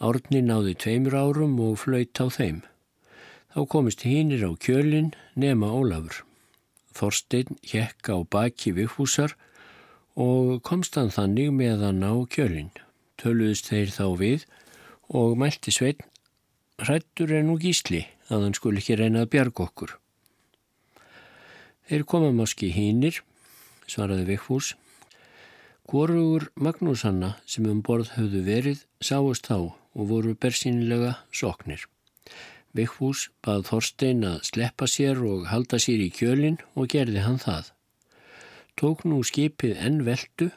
Árni 0.01 0.41
náði 0.41 0.73
tveimur 0.81 1.19
árum 1.21 1.59
og 1.61 1.77
flöyt 1.83 2.17
á 2.17 2.33
þeim. 2.33 2.63
Þá 3.53 3.61
komist 3.69 4.07
hínir 4.09 4.47
á 4.49 4.51
kjölinn 4.57 5.13
nema 5.37 5.69
Ólafur. 5.77 6.23
Þorstein 6.97 7.61
hjekk 7.61 8.09
á 8.09 8.17
baki 8.25 8.73
viðhúsar 8.73 9.37
og 10.17 10.63
komst 10.65 10.97
hann 10.97 11.13
þannig 11.13 11.53
meðan 11.53 12.01
á 12.01 12.17
kjölinn. 12.33 12.73
Töluðist 13.21 13.69
þeir 13.69 13.93
þá 13.93 14.07
við 14.17 14.49
og 15.13 15.37
mælti 15.37 15.75
sveitn 15.75 16.09
hrættur 16.85 17.33
en 17.37 17.51
nú 17.51 17.57
gísli 17.61 18.05
að 18.31 18.47
hann 18.47 18.57
skul 18.57 18.77
ekki 18.79 18.99
reyna 18.99 19.25
að 19.25 19.33
bjarga 19.35 19.67
okkur. 19.67 19.97
Þeir 21.91 22.07
koma 22.07 22.31
máski 22.35 22.71
hínir, 22.71 23.23
svaraði 23.91 24.29
viðhús. 24.29 24.75
Hvorugur 25.91 26.51
Magnúsanna 26.55 27.35
sem 27.51 27.67
um 27.67 27.81
borð 27.83 28.13
höfðu 28.15 28.45
verið 28.47 28.85
sáust 29.03 29.49
þá 29.51 29.57
og 29.59 30.05
voru 30.13 30.37
bersýnilega 30.39 31.17
soknir. 31.35 31.83
Vikfús 32.77 33.27
bað 33.43 33.65
Þorstein 33.67 34.23
að 34.29 34.45
sleppa 34.47 34.87
sér 34.87 35.19
og 35.27 35.49
halda 35.51 35.81
sér 35.83 36.05
í 36.05 36.11
kjölinn 36.15 36.61
og 36.79 36.93
gerði 36.93 37.25
hann 37.25 37.41
það. 37.43 37.73
Tók 38.79 39.03
nú 39.03 39.19
skipið 39.27 39.75
enn 39.83 40.05
veldu 40.07 40.53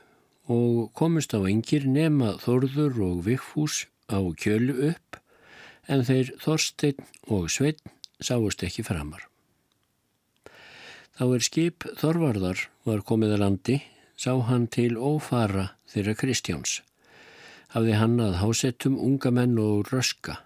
og 0.53 0.91
komist 0.93 1.33
á 1.33 1.41
engir 1.41 1.87
nema 1.89 2.35
Þorður 2.43 3.01
og 3.07 3.25
Vikfús 3.25 3.87
á 4.13 4.21
kjölu 4.37 4.77
upp 4.91 5.22
en 5.87 6.05
þeir 6.07 6.33
Þorstein 6.43 7.03
og 7.27 7.49
Sveitn 7.51 7.91
sáust 8.23 8.63
ekki 8.63 8.85
framar. 8.87 9.27
Þá 11.13 11.25
er 11.27 11.45
skip 11.45 11.85
Þorvarðar 11.99 12.67
var 12.87 13.03
komið 13.05 13.35
að 13.35 13.43
landi, 13.43 13.77
sá 14.17 14.33
hann 14.47 14.69
til 14.71 14.95
ófara 14.97 15.73
þeirra 15.91 16.15
Kristjáns 16.17 16.81
hafði 17.73 17.97
hann 17.97 18.19
að 18.21 18.39
hásettum 18.41 18.99
unga 19.01 19.31
menn 19.33 19.57
og 19.61 19.89
röska. 19.89 20.39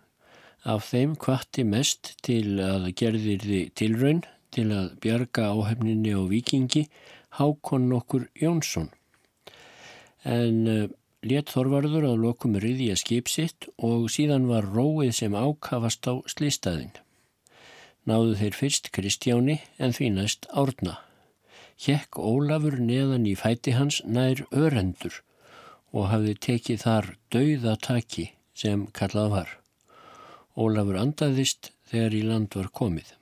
Af 0.64 0.90
þeim 0.92 1.16
kvatti 1.20 1.66
mest 1.68 2.14
til 2.24 2.60
að 2.64 2.90
gerðir 3.00 3.44
þið 3.44 3.74
tilraun 3.80 4.22
til 4.56 4.70
að 4.76 4.94
bjarga 5.04 5.50
áhefninni 5.52 6.14
og 6.18 6.30
vikingi 6.32 6.86
Hákon 7.38 7.92
okkur 7.94 8.30
Jónsson. 8.40 8.88
En 10.24 10.64
let 11.26 11.50
Þorvarður 11.50 12.06
að 12.12 12.22
lokum 12.24 12.56
riðja 12.62 12.96
skip 13.00 13.30
sitt 13.32 13.68
og 13.78 14.10
síðan 14.14 14.48
var 14.50 14.68
róið 14.70 15.14
sem 15.18 15.34
ákavast 15.34 16.06
á 16.06 16.22
slistæðin. 16.30 16.94
Náðu 18.08 18.38
þeir 18.40 18.56
fyrst 18.56 18.92
Kristjáni 18.96 19.60
en 19.78 19.94
því 19.94 20.10
næst 20.16 20.48
Árna. 20.54 21.02
hjekk 21.78 22.18
Ólafur 22.18 22.80
neðan 22.82 23.28
í 23.30 23.36
fæti 23.38 23.76
hans 23.78 24.02
nær 24.06 24.42
örendur 24.50 25.22
og 25.94 26.10
hafði 26.10 26.34
tekið 26.42 26.82
þar 26.82 27.10
dauðataki 27.34 28.32
sem 28.58 28.88
kallað 28.98 29.30
var. 29.36 29.50
Ólafur 30.58 30.98
andaðist 30.98 31.72
þegar 31.92 32.18
í 32.18 32.24
land 32.26 32.58
var 32.58 32.72
komið. 32.74 33.14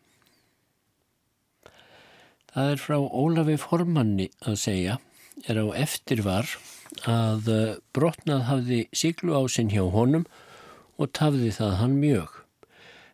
Það 2.56 2.72
er 2.72 2.80
frá 2.80 2.98
Ólafi 3.04 3.58
Formanni 3.60 4.30
að 4.48 4.56
segja, 4.62 5.00
er 5.44 5.60
á 5.60 5.68
eftir 5.76 6.24
var 6.24 6.48
að 7.04 7.50
brotnað 7.94 8.48
hafði 8.50 8.80
siglu 8.96 9.36
á 9.36 9.42
sinn 9.52 9.72
hjá 9.74 9.84
honum 9.92 10.26
og 10.98 11.12
tafði 11.18 11.52
það 11.56 11.78
hann 11.82 11.96
mjög. 12.02 12.30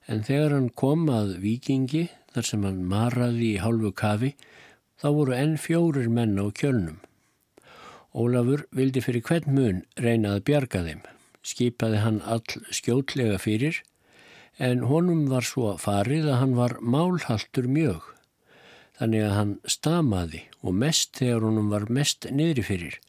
En 0.08 0.24
þegar 0.28 0.56
hann 0.56 0.70
kom 0.78 1.08
að 1.10 1.38
vikingi 1.44 2.08
þar 2.34 2.48
sem 2.48 2.66
hann 2.68 2.82
maraði 2.90 3.54
í 3.56 3.62
hálfu 3.64 3.92
kafi 3.96 4.34
þá 5.02 5.08
voru 5.18 5.36
enn 5.38 5.58
fjórir 5.58 6.10
menn 6.14 6.40
á 6.40 6.46
kjölnum. 6.54 7.00
Ólafur 8.14 8.66
vildi 8.76 9.04
fyrir 9.04 9.24
hvern 9.28 9.56
mun 9.56 9.84
reyna 9.96 10.36
að 10.36 10.46
bjarga 10.50 10.84
þeim. 10.88 11.04
Skipaði 11.42 12.02
hann 12.04 12.20
all 12.22 12.44
skjótlega 12.70 13.40
fyrir 13.42 13.82
en 14.62 14.84
honum 14.90 15.26
var 15.32 15.48
svo 15.48 15.78
farið 15.82 16.28
að 16.30 16.42
hann 16.44 16.58
var 16.58 16.78
málhaltur 16.82 17.70
mjög. 17.72 18.04
Þannig 19.00 19.24
að 19.26 19.38
hann 19.38 19.54
stamaði 19.66 20.44
og 20.62 20.76
mest 20.78 21.16
þegar 21.18 21.48
honum 21.48 21.72
var 21.72 21.88
mest 21.90 22.28
niðri 22.30 22.66
fyrir 22.68 23.00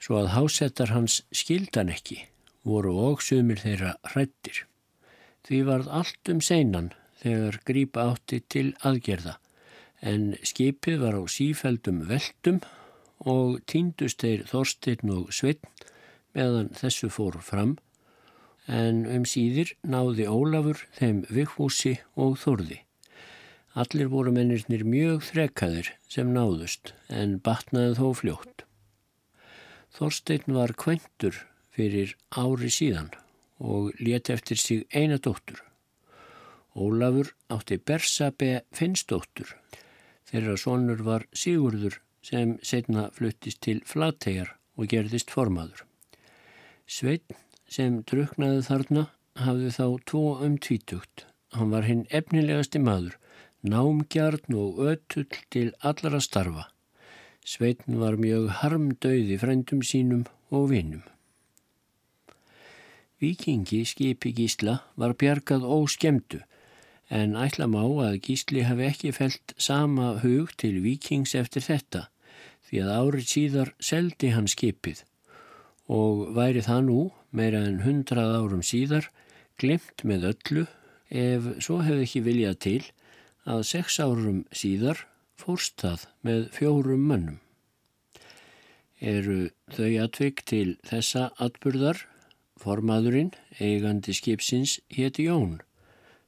svo 0.00 0.22
að 0.22 0.32
hásettar 0.34 0.94
hans 0.94 1.20
skildan 1.30 1.92
ekki 1.92 2.22
voru 2.64 2.94
og 3.10 3.22
sumir 3.24 3.60
þeirra 3.60 3.94
hrættir. 4.12 4.64
Því 5.46 5.60
varð 5.68 5.92
allt 6.00 6.32
um 6.32 6.40
seinan 6.44 6.90
þegar 7.22 7.60
grípa 7.68 8.08
átti 8.12 8.40
til 8.52 8.66
aðgerða 8.86 9.36
en 10.00 10.34
skipið 10.46 11.00
var 11.04 11.16
á 11.20 11.22
sífældum 11.28 12.04
veldum 12.08 12.60
og 13.28 13.60
týndust 13.68 14.24
þeir 14.24 14.46
Þorstein 14.48 15.12
og 15.12 15.32
Sveinn 15.36 15.60
meðan 16.36 16.70
þessu 16.76 17.10
fór 17.12 17.40
fram 17.44 17.76
en 18.70 19.02
um 19.10 19.26
síðir 19.28 19.74
náði 19.82 20.28
Ólafur 20.30 20.84
þeim 20.96 21.24
Vigfúsi 21.28 21.98
og 22.14 22.38
Þorði. 22.40 22.80
Allir 23.80 24.10
voru 24.10 24.32
mennirnir 24.34 24.82
mjög 24.86 25.24
þrekkaðir 25.28 25.92
sem 26.10 26.32
náðust 26.34 26.94
en 27.08 27.38
batnaði 27.44 27.96
þó 28.00 28.08
fljótt. 28.22 28.64
Þorstein 29.96 30.54
var 30.54 30.74
kventur 30.78 31.36
fyrir 31.74 32.16
ári 32.30 32.70
síðan 32.70 33.10
og 33.58 33.92
leti 34.00 34.32
eftir 34.32 34.58
sig 34.58 34.86
eina 34.94 35.18
dóttur. 35.18 35.60
Ólafur 36.74 37.34
átti 37.50 37.80
Bersabe 37.82 38.62
Finnsdóttur 38.72 39.56
þeirra 40.30 40.56
sonur 40.62 41.02
var 41.06 41.26
Sigurður 41.34 41.98
sem 42.26 42.56
setna 42.70 43.08
fluttist 43.16 43.62
til 43.66 43.80
Flategar 43.86 44.54
og 44.78 44.90
gerðist 44.92 45.32
formaður. 45.34 45.84
Sveitn 46.86 47.38
sem 47.70 48.00
druknaði 48.10 48.62
þarna 48.66 49.06
hafði 49.40 49.72
þá 49.76 49.86
tvo 50.10 50.24
um 50.46 50.56
tvítugt. 50.58 51.26
Hann 51.54 51.72
var 51.74 51.86
hinn 51.86 52.04
efnilegasti 52.14 52.82
maður, 52.82 53.16
námgjarn 53.66 54.58
og 54.62 54.78
ötull 54.92 55.26
til 55.50 55.72
allara 55.80 56.20
starfa. 56.22 56.68
Sveitn 57.46 57.98
var 58.00 58.18
mjög 58.20 58.50
harmdauði 58.60 59.38
frendum 59.40 59.80
sínum 59.86 60.26
og 60.50 60.70
vinnum. 60.70 61.02
Vikingi 63.20 63.82
skipi 63.84 64.32
gísla 64.32 64.78
var 64.96 65.16
bjargað 65.20 65.66
óskemdu 65.66 66.40
en 67.10 67.34
ætla 67.36 67.66
má 67.68 67.82
að 67.82 68.20
gísli 68.24 68.62
hafi 68.64 68.86
ekki 68.86 69.12
felt 69.12 69.54
sama 69.58 70.14
hug 70.22 70.54
til 70.60 70.78
vikings 70.84 71.34
eftir 71.34 71.64
þetta 71.66 72.06
því 72.68 72.82
að 72.84 72.92
árið 72.96 73.26
síðar 73.34 73.72
seldi 73.82 74.30
hann 74.32 74.48
skipið 74.48 75.02
og 75.90 76.30
væri 76.36 76.62
það 76.62 76.84
nú 76.86 77.00
meira 77.34 77.64
en 77.66 77.82
hundrað 77.82 78.36
árum 78.38 78.62
síðar 78.66 79.10
glimt 79.60 80.04
með 80.06 80.28
öllu 80.30 80.66
ef 81.10 81.48
svo 81.58 81.80
hefði 81.82 82.06
ekki 82.06 82.22
viljað 82.28 82.58
til 82.66 82.80
að 83.50 83.66
sex 83.72 83.98
árum 83.98 84.44
síðar 84.54 85.02
fórst 85.40 85.80
það 85.82 86.06
með 86.26 86.46
fjórum 86.54 87.08
mönnum. 87.10 87.40
Eru 89.00 89.48
þau 89.72 89.90
atvik 90.04 90.44
til 90.48 90.76
þessa 90.84 91.30
atburðar 91.40 92.04
Formaðurinn, 92.60 93.30
eigandi 93.56 94.12
skipsins, 94.12 94.76
héti 94.92 95.24
Jón, 95.30 95.62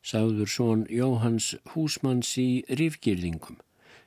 sáður 0.01 0.49
són 0.49 0.87
Jóhans 0.89 1.51
húsmanns 1.75 2.31
í 2.41 2.65
rifgirðingum, 2.81 3.59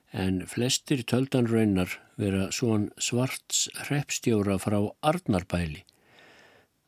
en 0.09 0.41
flestir 0.49 1.03
töldanraunar 1.05 1.99
vera 2.17 2.47
són 2.55 2.89
svarts 2.97 3.67
hreppstjóra 3.85 4.57
frá 4.63 4.79
Arnarbæli. 5.05 5.83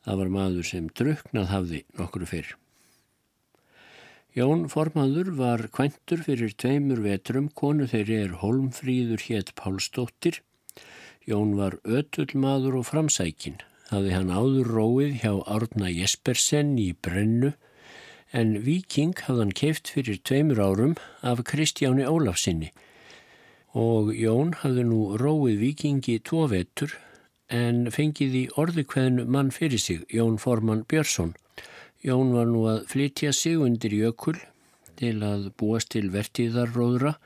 Það 0.02 0.22
var 0.24 0.34
maður 0.34 0.70
sem 0.72 0.90
druknað 0.98 1.52
hafði 1.52 1.84
nokkru 2.00 2.26
fyrr. 2.26 2.56
Jón 4.36 4.66
formaður 4.68 5.30
var 5.38 5.64
kventur 5.72 6.20
fyrir 6.26 6.52
tveimur 6.60 7.00
vetrum, 7.04 7.48
konu 7.48 7.86
þeirri 7.88 8.18
er 8.24 8.34
Holmfríður 8.42 9.24
hétt 9.28 9.54
Pálsdóttir. 9.56 10.42
Jón 11.28 11.56
var 11.56 11.78
ötull 11.84 12.34
maður 12.36 12.80
og 12.82 12.88
framsækin, 12.90 13.56
hafði 13.88 14.12
hann 14.16 14.34
áður 14.34 14.74
róið 14.76 15.16
hjá 15.22 15.32
Árna 15.48 15.88
Jespersen 15.92 16.76
í 16.80 16.92
Brennu 16.92 17.54
en 18.36 18.58
Viking 18.64 19.16
hafði 19.24 19.44
hann 19.44 19.56
keift 19.62 19.88
fyrir 19.94 20.20
tveimur 20.20 20.60
árum 20.60 20.94
af 21.24 21.40
Kristjáni 21.48 22.04
Ólafsinni 22.04 22.72
og 23.78 24.14
Jón 24.16 24.54
hafði 24.62 24.84
nú 24.88 25.00
róið 25.20 25.60
Vikingi 25.60 26.18
tvo 26.24 26.46
vetur 26.48 26.94
en 27.48 27.88
fengið 27.92 28.34
í 28.34 28.44
orðikveðinu 28.60 29.24
mann 29.28 29.52
fyrir 29.54 29.80
sig, 29.80 30.04
Jón 30.12 30.36
Forman 30.40 30.84
Björnsson. 30.88 31.34
Jón 31.98 32.30
var 32.30 32.46
nú 32.46 32.62
að 32.70 32.84
flytja 32.92 33.32
sig 33.34 33.58
undir 33.58 33.90
jökul 33.90 34.36
til 35.00 35.16
að 35.26 35.48
búast 35.58 35.90
til 35.90 36.12
vertíðarróðra 36.14 37.16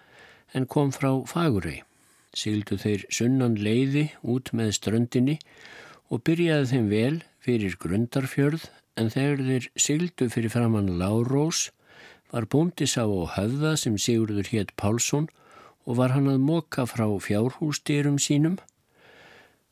en 0.56 0.64
kom 0.64 0.94
frá 0.96 1.10
Fagurei. 1.28 1.82
Sigildu 2.32 2.78
þeir 2.80 3.04
sunnan 3.12 3.58
leiði 3.60 4.06
út 4.24 4.54
með 4.56 4.72
ströndinni 4.78 5.36
og 6.08 6.24
byrjaði 6.24 6.70
þeim 6.72 6.88
vel 6.88 7.20
fyrir 7.44 7.76
grundarfjörð 7.84 8.66
en 8.96 9.12
þegar 9.12 9.44
þeir 9.50 9.70
sigildu 9.76 10.32
fyrir 10.32 10.52
framann 10.56 10.94
Lárós 10.96 11.66
var 12.32 12.48
búndis 12.48 12.96
á 12.96 13.04
höfða 13.04 13.76
sem 13.76 14.00
Sigurður 14.00 14.48
hétt 14.54 14.72
Pálsson 14.80 15.28
og 15.84 15.98
var 16.00 16.16
hann 16.16 16.32
að 16.32 16.44
moka 16.48 16.86
frá 16.88 17.04
fjárhústýrum 17.20 18.16
sínum. 18.16 18.56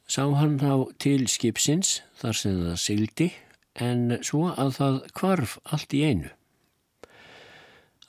Sá 0.04 0.28
hann 0.28 0.60
á 0.60 0.76
til 1.00 1.24
skipsins 1.24 2.02
þar 2.20 2.36
sem 2.36 2.66
það 2.66 2.82
sigildi 2.84 3.32
en 3.80 4.18
svo 4.26 4.50
að 4.52 4.76
það 4.78 5.00
kvarf 5.16 5.56
allt 5.64 5.96
í 5.96 6.04
einu. 6.04 6.30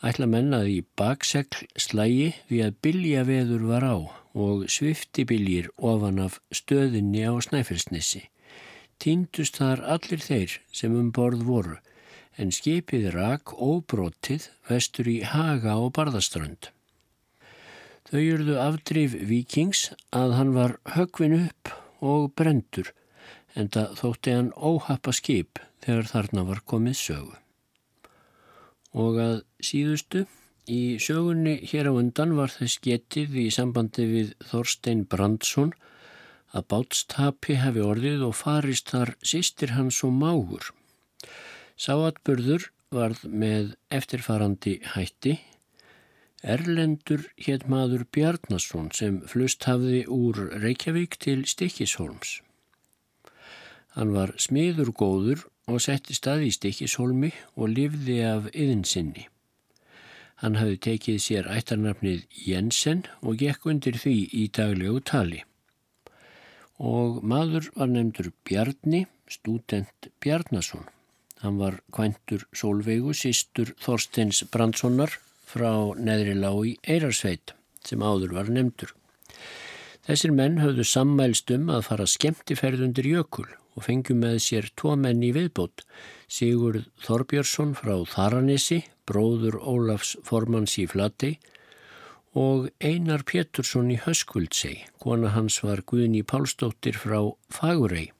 Ætla 0.02 0.26
mennaði 0.26 0.80
í 0.80 0.86
baksegl 0.98 1.68
slægi 1.78 2.32
við 2.50 2.66
að 2.66 2.78
bylja 2.86 3.24
veður 3.28 3.66
var 3.70 3.86
á 3.86 3.98
og 4.34 4.66
sviftibiljir 4.72 5.70
ofan 5.78 6.20
af 6.24 6.40
stöðinni 6.50 7.22
á 7.28 7.38
Snæfellsnissi. 7.44 8.24
Týndust 9.02 9.60
þar 9.62 9.84
allir 9.96 10.22
þeir 10.22 10.58
sem 10.74 10.96
um 10.98 11.12
borð 11.14 11.44
voru, 11.46 11.78
en 12.38 12.54
skipið 12.54 13.12
rak 13.16 13.54
óbrotið 13.54 14.48
vestur 14.70 15.10
í 15.10 15.20
Haga 15.26 15.78
og 15.78 15.94
Barðaströnd. 15.98 16.72
Þau 18.10 18.20
jörðu 18.22 18.58
afdrif 18.62 19.14
vikings 19.30 19.92
að 20.10 20.36
hann 20.38 20.56
var 20.58 20.78
högvin 20.96 21.38
upp 21.44 21.72
og 22.02 22.32
brendur, 22.36 22.90
en 23.56 23.72
það 23.74 23.96
þótti 24.02 24.36
hann 24.38 24.52
óhappa 24.56 25.14
skip 25.16 25.60
þegar 25.86 26.12
þarna 26.12 26.46
var 26.50 26.62
komið 26.66 27.00
sögu. 27.00 27.40
Og 28.92 29.18
að 29.24 29.42
síðustu 29.64 30.26
Í 30.70 31.02
sögunni 31.02 31.56
hér 31.66 31.90
á 31.90 31.94
undan 31.98 32.36
var 32.38 32.52
þess 32.54 32.78
getið 32.86 33.38
í 33.42 33.48
sambandi 33.50 34.06
við 34.06 34.34
Þorstein 34.52 35.08
Brandsson 35.10 35.72
að 36.54 36.68
bátstapi 36.74 37.58
hefi 37.58 37.82
orðið 37.82 38.28
og 38.28 38.36
farist 38.38 38.92
þar 38.94 39.16
sýstir 39.26 39.74
hans 39.74 40.04
og 40.06 40.14
mágur. 40.14 40.70
Sáatburður 41.82 42.70
varð 42.94 43.26
með 43.26 43.74
eftirfarandi 43.90 44.78
hætti. 44.94 45.40
Erlendur 46.44 47.26
hétt 47.42 47.66
maður 47.70 48.06
Bjarnason 48.14 48.92
sem 48.94 49.20
flust 49.26 49.66
hafði 49.66 50.06
úr 50.08 50.46
Reykjavík 50.62 51.18
til 51.18 51.42
Stikisholms. 51.50 52.40
Hann 53.96 54.14
var 54.16 54.32
smiður 54.40 54.94
góður 54.96 55.44
og 55.68 55.82
setti 55.84 56.16
stað 56.16 56.46
í 56.48 56.52
Stikishólmi 56.56 57.32
og 57.60 57.74
lifði 57.74 58.22
af 58.24 58.48
yðinsinni. 58.54 59.28
Hann 60.42 60.58
hafi 60.58 60.80
tekið 60.82 61.18
sér 61.22 61.50
ættarnafnið 61.52 62.24
Jensen 62.48 63.04
og 63.22 63.38
gekk 63.44 63.68
undir 63.70 64.00
því 64.02 64.16
í 64.34 64.48
daglegu 64.56 65.04
tali. 65.06 65.44
Og 66.82 67.20
maður 67.22 67.68
var 67.76 67.92
nefndur 67.92 68.32
Bjarni, 68.48 69.04
student 69.30 70.10
Bjarnason. 70.24 70.88
Hann 71.44 71.60
var 71.62 71.82
kvæntur 71.94 72.48
Solveigu, 72.58 73.14
sístur 73.14 73.76
Þorsteins 73.82 74.42
Brandssonar 74.54 75.14
frá 75.46 75.94
neðri 76.00 76.34
lág 76.40 76.64
í 76.72 76.76
Eirarsveit 76.88 77.54
sem 77.86 78.02
áður 78.02 78.38
var 78.40 78.50
nefndur. 78.50 78.96
Þessir 80.08 80.34
menn 80.34 80.62
höfðu 80.62 80.86
sammælst 80.88 81.52
um 81.54 81.70
að 81.70 81.86
fara 81.92 82.08
skemmtiferð 82.10 82.88
undir 82.88 83.10
jökul 83.10 83.50
og 83.82 83.88
fengjum 83.88 84.20
með 84.22 84.36
sér 84.46 84.68
tvo 84.78 84.94
menn 85.00 85.24
í 85.26 85.32
viðbót, 85.34 85.82
Sigurd 86.30 86.86
Þorbjörnsson 87.02 87.74
frá 87.74 87.96
Þaranissi, 88.06 88.84
bróður 89.10 89.58
Ólafs 89.58 90.14
Formans 90.28 90.78
í 90.78 90.86
Flati 90.86 91.34
og 92.38 92.70
Einar 92.78 93.26
Pétursson 93.26 93.90
í 93.92 93.98
Höskvöldsei, 94.06 94.86
kona 95.02 95.34
hans 95.34 95.58
var 95.66 95.82
Guðni 95.82 96.22
Pálsdóttir 96.22 97.02
frá 97.02 97.18
Fagurei. 97.50 98.12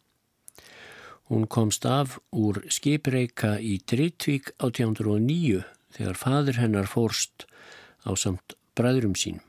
Hún 1.30 1.46
komst 1.46 1.86
af 1.86 2.18
úr 2.34 2.64
skipreika 2.68 3.56
í 3.62 3.78
Drittvík 3.86 4.56
1809 4.58 5.62
þegar 5.94 6.20
fadur 6.20 6.60
hennar 6.60 6.90
fórst 6.90 7.46
á 8.04 8.12
samt 8.18 8.58
bræðrum 8.76 9.14
sín. 9.14 9.40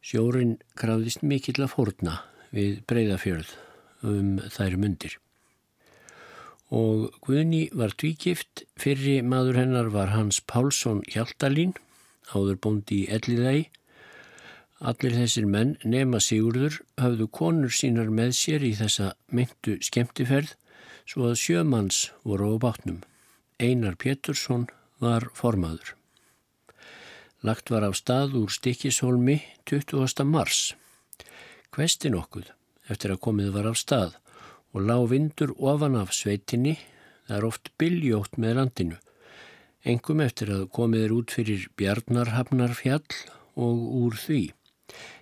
Sjórin 0.00 0.56
krafðist 0.74 1.20
mikill 1.20 1.60
að 1.60 1.74
fórna 1.76 2.22
við 2.50 2.80
breyðafjörð 2.88 3.58
um 4.06 4.38
þær 4.52 4.76
mundir. 4.80 5.18
Og 6.70 7.10
Guðni 7.26 7.64
var 7.74 7.96
tvíkift, 7.98 8.62
fyrri 8.78 9.18
maður 9.26 9.58
hennar 9.58 9.90
var 9.90 10.12
Hans 10.14 10.38
Pálsson 10.40 11.02
Hjaltalín, 11.10 11.74
áður 12.30 12.60
bóndi 12.62 13.02
í 13.02 13.08
Elliðægi. 13.10 13.66
Allir 14.80 15.16
þessir 15.18 15.48
menn, 15.50 15.74
nema 15.84 16.22
Sigurður, 16.22 16.78
hafðu 16.96 17.26
konur 17.28 17.74
sínar 17.74 18.08
með 18.14 18.36
sér 18.38 18.62
í 18.64 18.70
þessa 18.78 19.10
myndu 19.28 19.76
skemmtiferð 19.84 20.54
svo 21.10 21.26
að 21.32 21.40
sjömanns 21.42 21.98
voru 22.22 22.54
á 22.54 22.56
bátnum. 22.62 23.02
Einar 23.60 23.98
Pétursson 23.98 24.68
var 25.02 25.26
formaður. 25.34 25.96
Lagt 27.42 27.72
var 27.72 27.84
af 27.84 27.98
stað 27.98 28.38
úr 28.38 28.54
Stikishólmi 28.54 29.40
20. 29.68 30.24
mars. 30.28 30.70
Kvesti 31.74 32.14
nokkuð 32.14 32.54
eftir 32.90 33.14
að 33.14 33.22
komið 33.26 33.52
var 33.54 33.70
af 33.70 33.78
stað 33.80 34.16
og 34.74 34.86
lág 34.86 35.06
vindur 35.10 35.54
ofan 35.58 35.98
af 35.98 36.12
sveitinni, 36.14 36.76
það 37.26 37.36
er 37.36 37.46
oft 37.48 37.70
byljótt 37.80 38.38
með 38.38 38.56
landinu, 38.58 38.98
engum 39.86 40.22
eftir 40.22 40.52
að 40.54 40.68
komið 40.74 41.06
er 41.06 41.14
út 41.16 41.34
fyrir 41.34 41.68
Bjarnarhafnarfjall 41.78 43.20
og 43.60 43.86
úr 44.04 44.18
því 44.18 44.42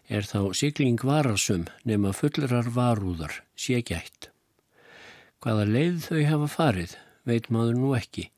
er 0.09 0.25
þá 0.25 0.55
sigling 0.57 1.01
varasum 1.05 1.67
nema 1.89 2.15
fullrar 2.17 2.71
varúðar 2.73 3.43
sé 3.57 3.83
gætt. 3.85 4.31
Hvaða 5.45 5.69
leið 5.69 5.99
þau 6.09 6.23
hafa 6.33 6.49
farið 6.55 6.97
veit 7.29 7.49
maður 7.53 7.77
nú 7.79 7.93
ekki, 7.97 8.31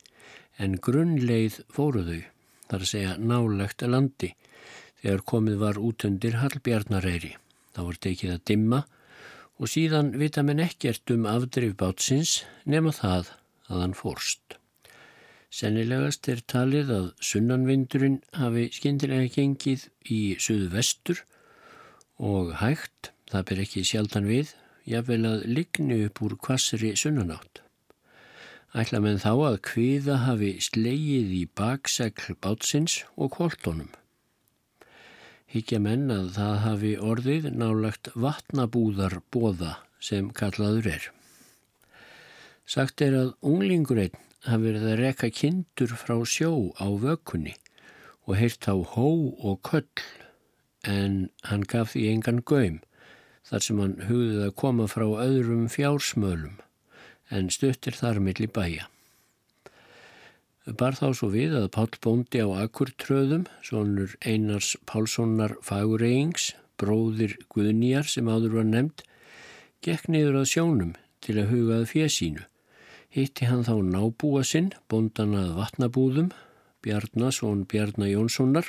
en 0.59 0.77
grunnleið 0.83 1.61
fóru 1.73 2.03
þau, 2.05 2.23
þar 2.69 2.83
að 2.85 2.91
segja 2.91 3.17
nálegt 3.19 3.85
að 3.87 3.95
landi, 3.95 4.33
þegar 5.01 5.27
komið 5.33 5.61
var 5.63 5.79
út 5.81 6.05
undir 6.05 6.41
Hallbjarnareyri. 6.43 7.37
Það 7.71 7.87
voru 7.87 8.03
tekið 8.07 8.35
að 8.35 8.45
dimma 8.51 8.81
og 9.61 9.69
síðan 9.69 10.15
vita 10.17 10.43
menn 10.47 10.63
ekkert 10.65 11.13
um 11.13 11.27
afdrif 11.29 11.75
bátsins 11.81 12.41
nema 12.65 12.95
það 12.97 13.35
að 13.69 13.83
hann 13.85 13.97
fórst. 13.99 14.57
Sennilegast 15.53 16.29
er 16.33 16.41
talið 16.49 16.93
að 16.95 17.07
sunnanvindurinn 17.27 18.21
hafi 18.39 18.69
skindilega 18.73 19.29
gengið 19.35 19.89
í 20.09 20.21
suðu 20.41 20.71
vestur 20.73 21.25
og 22.17 22.55
hægt, 22.63 23.13
það 23.29 23.47
ber 23.51 23.63
ekki 23.67 23.85
sjaldan 23.85 24.29
við, 24.31 24.55
jáfnvel 24.89 25.23
að 25.29 25.47
ligni 25.51 26.01
upp 26.07 26.23
úr 26.25 26.39
kvassri 26.41 26.95
sunnanátt. 26.97 27.61
Ætla 28.71 29.03
menn 29.03 29.21
þá 29.21 29.33
að 29.51 29.63
kviða 29.67 30.21
hafi 30.25 30.55
slegið 30.63 31.33
í 31.37 31.47
baksegl 31.59 32.39
bátsins 32.41 33.03
og 33.19 33.35
kvoltónum 33.37 33.91
higgja 35.51 35.81
menn 35.83 36.11
að 36.15 36.29
það 36.37 36.57
hafi 36.65 36.91
orðið 37.13 37.47
nálagt 37.59 38.11
vatnabúðar 38.15 39.19
bóða 39.35 39.79
sem 40.01 40.31
kallaður 40.31 40.91
er. 40.93 41.09
Sagt 42.71 43.03
er 43.03 43.17
að 43.19 43.33
unglingur 43.43 43.99
einn 43.99 44.21
hafi 44.47 44.63
verið 44.69 44.87
að 44.93 45.01
reka 45.03 45.31
kindur 45.35 45.97
frá 45.99 46.15
sjó 46.23 46.71
á 46.79 46.87
vökunni 47.03 47.57
og 48.29 48.39
heirt 48.39 48.69
á 48.71 48.79
hó 48.79 49.09
og 49.43 49.59
köll 49.67 50.05
en 50.87 51.29
hann 51.51 51.67
gaf 51.67 51.93
því 51.93 52.07
engan 52.13 52.41
göym 52.47 52.79
þar 53.51 53.67
sem 53.67 53.83
hann 53.83 53.99
hugðið 54.07 54.47
að 54.47 54.57
koma 54.63 54.87
frá 54.89 55.07
öðrum 55.27 55.67
fjársmölum 55.73 56.61
en 57.35 57.51
stuttir 57.51 57.97
þar 57.99 58.23
millir 58.23 58.53
bæja. 58.55 58.87
Bar 60.69 60.93
þá 60.93 61.07
svo 61.17 61.31
við 61.33 61.55
að 61.57 61.71
Pál 61.73 61.89
Bóndi 62.05 62.43
á 62.45 62.49
Akurtröðum, 62.67 63.47
svonur 63.65 64.13
Einars 64.21 64.75
Pálssonar 64.85 65.55
Fagureyings, 65.65 66.51
bróðir 66.77 67.39
Guðnýjar 67.49 68.05
sem 68.05 68.29
áður 68.29 68.59
var 68.59 68.69
nefnd, 68.69 69.01
gekk 69.81 70.11
niður 70.13 70.43
að 70.43 70.51
sjónum 70.53 70.93
til 71.25 71.39
að 71.41 71.49
hugaði 71.55 71.89
fjesínu. 71.95 72.45
Hitti 73.09 73.49
hann 73.49 73.65
þá 73.65 73.73
nábúa 73.89 74.45
sinn, 74.45 74.71
bóndan 74.93 75.33
að 75.41 75.57
vatnabúðum, 75.57 76.31
Bjarnason 76.85 77.65
Bjarnar 77.65 78.13
Jónssonar 78.13 78.69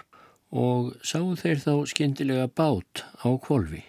og 0.51 0.95
sáu 1.03 1.35
þeir 1.35 1.59
þá 1.59 1.73
skindilega 1.91 2.47
bát 2.47 3.03
á 3.19 3.35
kvolvi. 3.35 3.83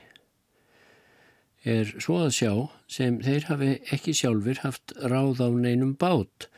Er 1.63 1.95
svo 2.03 2.25
að 2.27 2.35
sjá 2.35 2.53
sem 2.91 3.23
þeir 3.23 3.47
hafi 3.47 3.75
ekki 3.95 4.15
sjálfur 4.19 4.67
haft 4.67 4.95
ráð 4.99 5.47
á 5.47 5.49
neinum 5.55 5.95
bát 5.95 6.51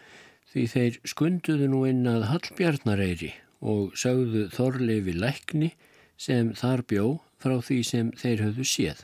því 0.54 0.64
þeir 0.70 0.96
skunduðu 1.10 1.66
nú 1.70 1.80
inn 1.88 2.04
að 2.06 2.28
Hallbjarnareyri 2.30 3.32
og 3.66 3.96
sögðu 3.98 4.44
Þorleifi 4.54 5.14
lækni 5.18 5.72
sem 6.20 6.52
þar 6.54 6.84
bjó 6.86 7.06
frá 7.42 7.56
því 7.58 7.78
sem 7.88 8.12
þeir 8.20 8.44
höfðu 8.44 8.66
séð. 8.70 9.00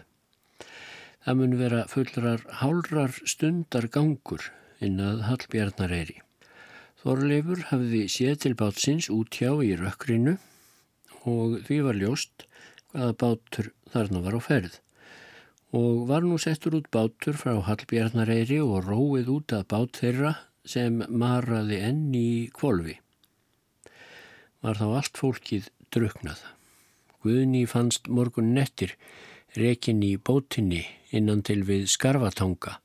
Það 1.26 1.38
mun 1.40 1.56
vera 1.58 1.80
fullrar 1.90 2.44
hálrar 2.60 3.16
stundar 3.28 3.88
gangur 3.90 4.46
inn 4.78 5.02
að 5.02 5.24
Hallbjarnareyri. 5.26 6.20
Þorleifur 7.02 7.64
hafði 7.72 8.04
séð 8.12 8.38
til 8.44 8.54
bátsins 8.60 9.08
út 9.10 9.34
hjá 9.34 9.50
í 9.66 9.72
rökkrinu 9.80 10.36
og 11.26 11.58
því 11.66 11.80
var 11.88 11.98
ljóst 11.98 12.46
hvaða 12.92 13.16
bátur 13.24 13.72
þarna 13.90 14.22
var 14.22 14.38
á 14.38 14.40
ferð 14.44 14.78
og 15.76 16.06
var 16.06 16.22
nú 16.26 16.38
settur 16.42 16.78
út 16.78 16.86
bátur 16.94 17.34
frá 17.38 17.56
Hallbjarnareyri 17.66 18.60
og 18.62 18.86
róið 18.86 19.34
út 19.34 19.54
að 19.58 19.66
bát 19.74 19.98
þeirra 19.98 20.32
sem 20.70 21.02
maraði 21.08 21.80
enn 21.88 22.14
í 22.14 22.50
kvolvi. 22.54 22.96
Var 24.60 24.78
þá 24.78 24.86
allt 24.88 25.20
fólkið 25.20 25.70
druknað. 25.94 26.44
Guðni 27.24 27.66
fannst 27.68 28.08
morgun 28.08 28.54
nettir 28.56 28.94
rekin 29.56 30.04
í 30.06 30.14
bótinni 30.16 30.84
innan 31.10 31.42
til 31.42 31.62
við 31.68 31.88
skarfatanga 31.90 32.78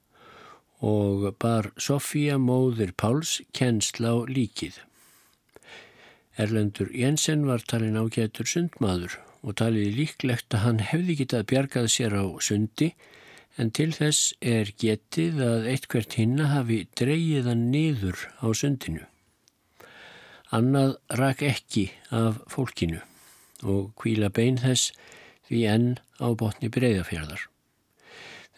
og 0.86 1.30
bar 1.40 1.72
Sofía 1.80 2.36
móðir 2.42 2.92
Páls 2.98 3.40
kennsla 3.56 4.12
á 4.12 4.18
líkið. 4.28 4.82
Erlendur 6.36 6.92
Jensen 6.92 7.46
var 7.48 7.64
talin 7.64 7.96
ágætur 7.96 8.50
sundmaður 8.50 9.16
og 9.46 9.56
talið 9.62 9.96
líklegt 9.96 10.54
að 10.58 10.66
hann 10.66 10.82
hefði 10.84 11.20
getað 11.22 11.48
bjargað 11.52 11.88
sér 11.94 12.18
á 12.18 12.26
sundi 12.44 12.92
en 13.58 13.72
til 13.72 13.92
þess 13.96 14.34
er 14.44 14.72
getið 14.82 15.42
að 15.44 15.68
eitthvert 15.72 16.16
hinna 16.20 16.50
hafi 16.52 16.84
dreyjiðan 17.00 17.70
niður 17.72 18.28
á 18.44 18.48
sundinu. 18.52 19.06
Annað 20.56 20.96
rak 21.20 21.42
ekki 21.44 21.90
af 22.14 22.42
fólkinu 22.52 23.02
og 23.64 23.92
kvíla 24.00 24.30
bein 24.30 24.60
þess 24.62 24.92
því 25.48 25.62
enn 25.72 25.92
á 26.20 26.28
botni 26.38 26.70
breyðafjörðar. 26.74 27.48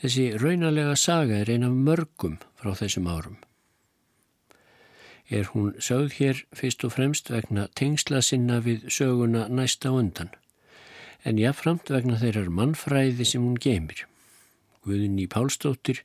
Þessi 0.01 0.25
raunalega 0.37 0.95
saga 0.99 1.41
er 1.41 1.49
eina 1.49 1.69
af 1.71 1.77
mörgum 1.87 2.37
frá 2.59 2.73
þessum 2.77 3.07
árum. 3.09 3.37
Er 5.29 5.49
hún 5.51 5.73
sögð 5.83 6.19
hér 6.19 6.43
fyrst 6.55 6.85
og 6.87 6.93
fremst 6.95 7.31
vegna 7.33 7.67
tengsla 7.75 8.21
sinna 8.23 8.61
við 8.63 8.85
söguna 8.93 9.47
næsta 9.49 9.91
undan, 9.91 10.29
en 11.25 11.41
jáfnframt 11.41 11.89
vegna 11.91 12.19
þeirrar 12.21 12.53
mannfræði 12.53 13.25
sem 13.25 13.43
hún 13.43 13.57
geymir. 13.59 14.05
Guðni 14.87 15.27
Pálsdóttir 15.27 15.99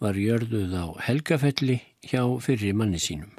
var 0.00 0.16
jörðuð 0.16 0.72
á 0.78 0.86
Helgafelli 1.04 1.82
hjá 2.06 2.22
fyrri 2.40 2.72
manni 2.72 2.98
sínum. 3.02 3.30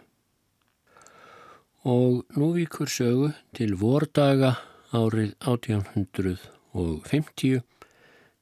Og 1.88 2.26
nú 2.38 2.54
vikur 2.54 2.90
sögu 2.92 3.34
til 3.58 3.76
vordaga 3.80 4.58
árið 4.94 5.34
1850 5.40 7.62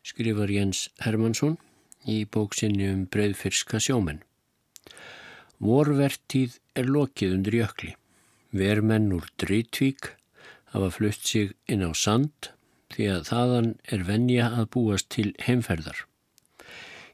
skrifar 0.03 0.49
Jens 0.51 0.89
Hermansson 1.05 1.57
í 2.09 2.25
bóksinni 2.25 2.89
um 2.89 3.05
breyðfyrska 3.11 3.79
sjómenn. 3.83 4.23
Vorvertíð 5.59 6.59
er 6.75 6.85
lokið 6.87 7.33
undir 7.37 7.53
jökli. 7.61 7.95
Vermenn 8.55 9.13
úr 9.13 9.27
Drítvík 9.37 10.15
hafa 10.73 10.89
flutt 10.95 11.27
sig 11.27 11.53
inn 11.67 11.85
á 11.85 11.91
sand 11.93 12.51
því 12.93 13.09
að 13.13 13.25
þaðan 13.29 13.69
er 13.93 14.05
venja 14.07 14.45
að 14.57 14.69
búast 14.75 15.09
til 15.13 15.33
heimferðar. 15.45 16.05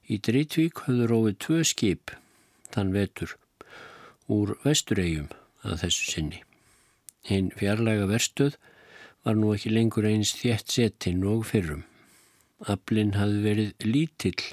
Í 0.05 0.19
Drítvík 0.21 0.83
höfðu 0.85 1.07
róið 1.09 1.37
tvö 1.41 1.63
skip 1.65 2.11
þann 2.75 2.93
vetur 2.93 3.31
úr 4.29 4.53
vesturegjum 4.61 5.31
að 5.65 5.79
þessu 5.81 6.11
sinni. 6.11 6.41
Hinn 7.25 7.49
fjarlæga 7.57 8.05
verstuð 8.11 8.59
var 9.25 9.39
nú 9.39 9.55
ekki 9.55 9.73
lengur 9.73 10.05
eins 10.05 10.35
þétt 10.37 10.75
setin 10.75 11.25
og 11.25 11.47
fyrrum. 11.49 11.83
Aflinn 12.69 13.15
hafði 13.17 13.41
verið 13.47 13.89
lítill 13.89 14.45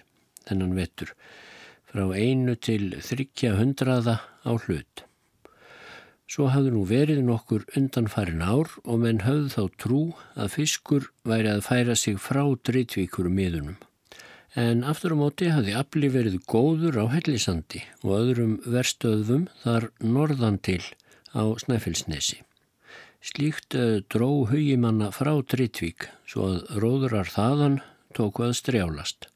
þennan 0.46 0.74
vettur 0.78 1.12
frá 1.92 2.08
einu 2.16 2.56
til 2.56 2.96
þryggja 3.04 3.54
hundraða 3.60 4.16
á 4.48 4.52
hlut. 4.64 5.04
Svo 6.32 6.48
hafði 6.48 6.72
nú 6.72 6.86
verið 6.88 7.20
nokkur 7.26 7.66
undanfarin 7.76 8.40
ár 8.40 8.72
og 8.88 9.02
menn 9.04 9.20
höfðu 9.26 9.52
þá 9.52 9.80
trú 9.84 10.02
að 10.32 10.54
fiskur 10.56 11.10
væri 11.28 11.52
að 11.52 11.66
færa 11.68 11.96
sig 11.98 12.16
frá 12.16 12.46
dreytvíkur 12.64 13.28
miðunum. 13.28 13.76
En 14.52 14.82
aftur 14.84 15.14
á 15.14 15.16
móti 15.16 15.48
hafði 15.48 15.72
afli 15.80 16.08
verið 16.12 16.42
góður 16.44 16.98
á 17.00 17.04
hellisandi 17.08 17.80
og 18.04 18.10
öðrum 18.18 18.58
verstöðum 18.68 19.46
þar 19.62 19.86
norðan 20.04 20.58
til 20.60 20.82
á 21.32 21.48
Snæfellsnesi. 21.56 22.42
Slíkt 23.24 23.72
eh, 23.78 24.02
dró 24.12 24.44
hugimanna 24.50 25.08
frá 25.14 25.32
Drittvík 25.40 26.10
svo 26.28 26.50
að 26.50 26.82
róðurar 26.84 27.32
þaðan 27.32 27.78
tóku 28.12 28.44
að 28.44 28.58
strjálast. 28.60 29.30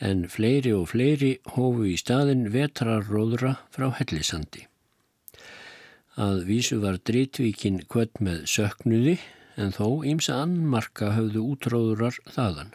En 0.00 0.24
fleiri 0.32 0.72
og 0.74 0.88
fleiri 0.96 1.36
hófu 1.54 1.86
í 1.92 1.94
staðin 2.00 2.48
vetrarróðura 2.50 3.54
frá 3.70 3.90
hellisandi. 4.00 4.66
Að 6.18 6.42
vísu 6.48 6.80
var 6.82 6.98
Dritvíkin 6.98 7.84
kvöld 7.86 8.18
með 8.18 8.48
söknuði 8.50 9.20
en 9.60 9.70
þó 9.76 10.02
ímsa 10.02 10.40
annmarka 10.42 11.14
höfðu 11.14 11.44
útróðurar 11.52 12.18
þaðan. 12.26 12.74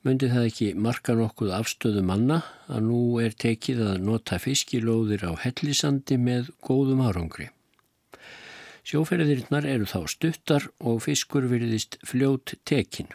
Möndi 0.00 0.30
það 0.32 0.46
ekki 0.48 0.66
marka 0.80 1.12
nokkuð 1.12 1.50
afstöðu 1.52 2.02
manna 2.08 2.38
að 2.72 2.84
nú 2.86 3.00
er 3.20 3.34
tekið 3.36 3.80
að 3.84 3.96
nota 4.06 4.38
fiskilóðir 4.40 5.26
á 5.28 5.32
hellisandi 5.42 6.16
með 6.16 6.46
góðum 6.64 7.02
árangri. 7.04 7.50
Sjóferðirinnar 8.88 9.66
eru 9.68 9.84
þá 9.90 10.00
stuttar 10.08 10.68
og 10.80 11.02
fiskur 11.04 11.44
virðist 11.50 11.98
fljót 12.08 12.54
tekin. 12.64 13.10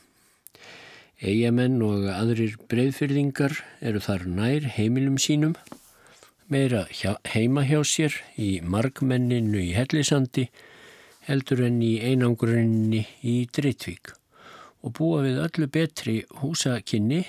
Eyjamenn 1.25 1.81
og 1.81 2.05
aðrir 2.11 2.53
breyðfyrðingar 2.69 3.55
eru 3.81 4.03
þar 4.05 4.27
nær 4.29 4.67
heimilum 4.75 5.17
sínum 5.17 5.55
meira 6.53 6.83
heima 7.33 7.63
hjá 7.65 7.79
sér 7.81 8.19
í 8.37 8.59
margmenninu 8.61 9.57
í 9.63 9.71
Hellisandi 9.73 10.45
heldur 11.25 11.65
en 11.65 11.81
í 11.81 11.95
einangruninni 12.11 13.01
í 13.25 13.35
Drittvík 13.49 14.13
og 14.85 14.93
búa 14.99 15.23
við 15.25 15.41
öllu 15.47 15.67
betri 15.73 16.19
húsakynni 16.43 17.23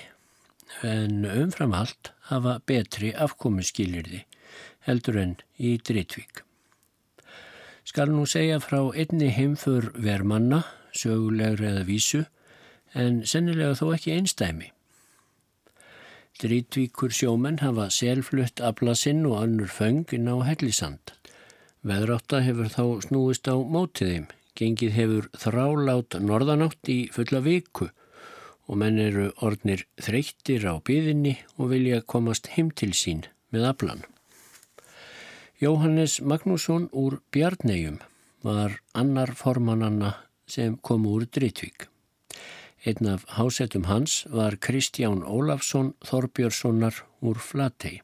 en 0.85 1.25
umfram 1.25 1.73
allt 1.73 2.11
hafa 2.29 2.59
betri 2.69 3.13
afkominskilirði 3.17 4.23
heldur 4.87 5.19
en 5.19 5.35
í 5.57 5.75
Drittvík. 5.83 6.43
Skal 7.87 8.11
nú 8.11 8.25
segja 8.29 8.59
frá 8.63 8.79
einni 8.93 9.29
heimfur 9.31 9.89
vermanna, 9.95 10.63
sögulegri 10.95 11.69
eða 11.71 11.85
vísu, 11.87 12.23
en 12.95 13.21
sennilega 13.27 13.77
þó 13.79 13.93
ekki 13.95 14.15
einstæmi. 14.15 14.71
Drítvíkur 16.37 17.13
sjómenn 17.15 17.61
hafa 17.63 17.87
selflutt 17.89 18.61
ablasinn 18.61 19.25
og 19.25 19.39
annur 19.41 19.71
föngin 19.73 20.29
á 20.29 20.35
hellisand. 20.45 21.15
Veðrátta 21.87 22.43
hefur 22.45 22.69
þá 22.69 22.83
snúist 23.07 23.49
á 23.49 23.55
mótiðim. 23.57 24.27
Gengið 24.57 24.93
hefur 24.95 25.25
þrálátt 25.37 26.17
norðanátt 26.17 26.89
í 26.89 26.99
fulla 27.13 27.43
viku 27.45 27.91
og 28.67 28.79
menn 28.81 28.97
eru 28.99 29.29
ornir 29.45 29.83
þreyttir 30.01 30.65
á 30.65 30.81
byðinni 30.81 31.35
og 31.57 31.71
vilja 31.75 32.01
komast 32.01 32.49
heim 32.55 32.71
til 32.73 32.93
sín 32.97 33.27
með 33.53 33.67
ablan. 33.71 34.01
Jóhannes 35.61 36.19
Magnússon 36.21 36.89
úr 36.89 37.19
Bjarnegjum 37.33 38.01
var 38.45 38.79
annar 38.97 39.35
formannanna 39.37 40.15
sem 40.49 40.75
kom 40.81 41.05
úr 41.05 41.27
Drítvík. 41.29 41.87
Einn 42.85 43.09
af 43.13 43.25
hásettum 43.37 43.87
hans 43.89 44.23
var 44.29 44.57
Kristján 44.57 45.23
Ólafsson 45.25 45.93
Þorbjörnssonar 46.05 47.01
úr 47.21 47.41
Flatei. 47.41 48.01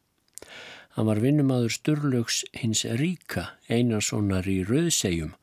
Hann 0.94 1.10
var 1.10 1.22
vinnumadur 1.22 1.74
Sturlaugs 1.74 2.44
hins 2.54 2.84
ríka 2.86 3.54
Einarssonar 3.70 4.50
í 4.50 4.62
Rauðsegjum 4.68 5.34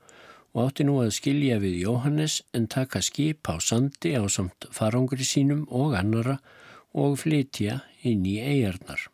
og 0.54 0.62
átti 0.66 0.86
nú 0.86 0.96
að 1.02 1.12
skilja 1.18 1.60
við 1.62 1.76
Jóhannes 1.84 2.40
en 2.56 2.66
taka 2.70 3.02
skip 3.04 3.50
á 3.50 3.58
sandi 3.62 4.14
á 4.18 4.24
samt 4.28 4.66
farangri 4.74 5.26
sínum 5.26 5.66
og 5.68 5.94
annara 5.98 6.40
og 6.94 7.20
flytja 7.22 7.82
inn 8.02 8.26
í 8.26 8.38
eigarnar. 8.42 9.06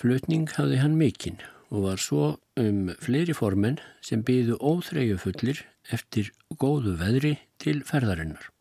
Flutning 0.00 0.48
hafði 0.56 0.80
hann 0.80 0.96
mikinn 1.00 1.42
og 1.72 1.88
var 1.88 2.00
svo 2.00 2.24
um 2.60 2.88
fleiri 3.00 3.36
formenn 3.36 3.80
sem 4.04 4.24
byðu 4.24 4.58
óþreyju 4.60 5.20
fullir 5.20 5.62
eftir 5.92 6.32
góðu 6.56 6.96
veðri 7.00 7.36
til 7.60 7.80
ferðarinnar 7.86 8.52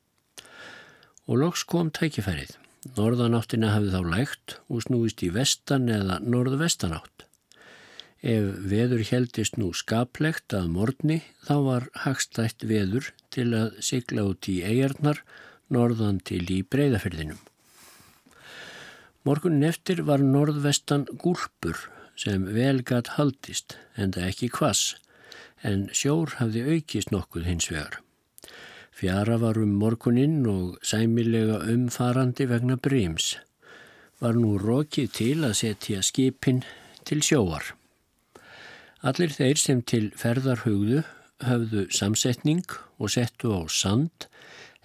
og 1.31 1.39
loks 1.39 1.63
kom 1.63 1.91
tækifærið. 1.95 2.57
Norðanáttina 2.97 3.75
hafði 3.75 3.91
þá 3.93 4.01
lægt 4.11 4.55
og 4.67 4.81
snúist 4.83 5.21
í 5.23 5.29
vestan 5.31 5.85
eða 5.91 6.17
norðvestanátt. 6.25 7.27
Ef 8.21 8.57
veður 8.69 9.01
heldist 9.09 9.55
nú 9.57 9.71
skaplegt 9.73 10.53
að 10.53 10.67
morgni 10.75 11.21
þá 11.47 11.55
var 11.65 11.87
hagstætt 12.03 12.67
veður 12.69 13.09
til 13.33 13.47
að 13.57 13.79
sigla 13.81 14.27
út 14.29 14.49
í 14.51 14.59
eigarnar 14.61 15.23
norðan 15.73 16.19
til 16.21 16.43
í 16.53 16.61
breyðafyrðinum. 16.61 17.39
Morgunin 19.25 19.65
eftir 19.65 20.03
var 20.05 20.21
norðvestan 20.21 21.07
gúlpur 21.21 21.81
sem 22.17 22.45
vel 22.53 22.83
gatt 22.85 23.15
haldist 23.17 23.77
en 23.95 24.13
það 24.13 24.29
ekki 24.29 24.51
kvass 24.53 24.95
en 25.65 25.87
sjór 25.93 26.37
hafði 26.39 26.63
aukist 26.75 27.13
nokkuð 27.13 27.49
hins 27.49 27.69
vegar. 27.73 27.99
Fjara 29.01 29.39
var 29.41 29.57
um 29.57 29.73
morguninn 29.81 30.45
og 30.49 30.77
sæmilega 30.85 31.61
umfarandi 31.73 32.45
vegna 32.49 32.77
bríms. 32.77 33.35
Var 34.21 34.37
nú 34.37 34.57
rokið 34.61 35.13
til 35.17 35.37
að 35.47 35.57
setja 35.63 36.01
skipin 36.05 36.61
til 37.05 37.23
sjóar. 37.25 37.71
Allir 39.01 39.33
þeir 39.33 39.57
sem 39.57 39.79
til 39.81 40.11
ferðar 40.13 40.61
hugðu 40.61 41.01
höfðu 41.41 41.87
samsetning 41.89 42.67
og 43.01 43.09
settu 43.15 43.49
á 43.49 43.65
sand 43.65 44.27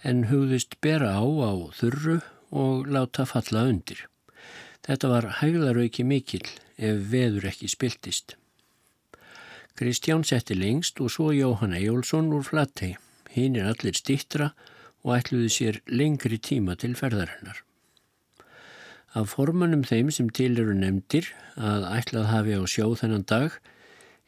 en 0.08 0.28
hugðust 0.30 0.78
bera 0.80 1.10
á 1.20 1.24
á 1.24 1.52
þurru 1.76 2.22
og 2.48 2.88
láta 2.88 3.26
falla 3.28 3.66
undir. 3.68 4.06
Þetta 4.86 5.10
var 5.12 5.28
hægðarauki 5.42 6.06
mikill 6.06 6.48
ef 6.78 7.04
veður 7.12 7.50
ekki 7.50 7.68
spiltist. 7.68 8.36
Kristján 9.76 10.24
setti 10.24 10.56
lengst 10.56 11.00
og 11.04 11.12
svo 11.12 11.28
Jóhann 11.36 11.76
Ejólfsson 11.76 12.32
úr 12.32 12.46
Flattei. 12.46 12.94
Hinn 13.36 13.60
er 13.60 13.68
allir 13.68 13.96
stittra 13.98 14.54
og 15.04 15.18
ætluði 15.18 15.52
sér 15.52 15.80
lengri 15.92 16.38
tíma 16.40 16.78
til 16.80 16.96
ferðarinnar. 16.96 17.60
Af 19.12 19.34
formanum 19.36 19.84
þeim 19.84 20.08
sem 20.12 20.32
til 20.32 20.54
eru 20.56 20.72
nefndir 20.76 21.28
að 21.56 21.84
ætlað 21.98 22.30
hafi 22.32 22.56
á 22.56 22.62
sjó 22.64 22.94
þennan 22.96 23.28
dag 23.28 23.58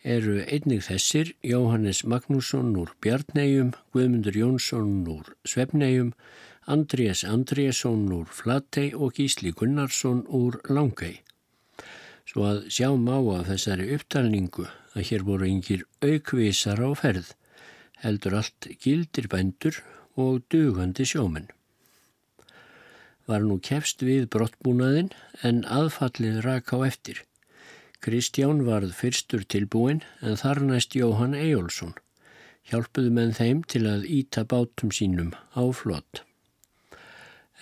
eru 0.08 0.38
einnig 0.48 0.86
þessir 0.86 1.34
Jóhannes 1.44 2.00
Magnússon 2.08 2.72
úr 2.80 2.94
Bjarnegjum, 3.04 3.74
Guðmundur 3.92 4.36
Jónsson 4.40 5.02
úr 5.12 5.34
Svefnegjum, 5.44 6.14
Andrés 6.64 7.24
Andrésson 7.28 8.06
úr 8.16 8.28
Flatei 8.32 8.94
og 8.96 9.20
Gísli 9.20 9.52
Gunnarsson 9.52 10.24
úr 10.28 10.60
Langei. 10.72 11.20
Svo 12.28 12.46
að 12.48 12.64
sjá 12.72 12.88
má 12.96 13.18
af 13.36 13.48
þessari 13.52 13.90
upptalningu 13.96 14.66
að 14.94 15.06
hér 15.10 15.28
voru 15.28 15.48
yngir 15.48 15.84
aukvísar 16.04 16.80
á 16.80 16.90
ferð 16.96 17.34
heldur 18.02 18.38
allt 18.40 18.68
gildir 18.82 19.28
bændur 19.28 19.80
og 20.16 20.42
dugandi 20.52 21.06
sjómen. 21.08 21.48
Var 23.28 23.44
nú 23.44 23.58
kefst 23.60 24.04
við 24.06 24.28
brottbúnaðin 24.32 25.10
en 25.44 25.64
aðfallið 25.68 26.40
rak 26.46 26.72
á 26.72 26.78
eftir. 26.88 27.27
Kristján 28.04 28.62
varð 28.66 28.92
fyrstur 28.94 29.42
tilbúin 29.42 30.04
en 30.22 30.38
þar 30.38 30.62
næst 30.66 30.94
Jóhann 30.94 31.34
Ejólfsson. 31.34 31.96
Hjálpuðu 32.70 33.10
menn 33.16 33.34
þeim 33.34 33.64
til 33.66 33.86
að 33.90 34.06
íta 34.06 34.44
bátum 34.48 34.92
sínum 34.94 35.32
á 35.56 35.62
flott. 35.74 36.22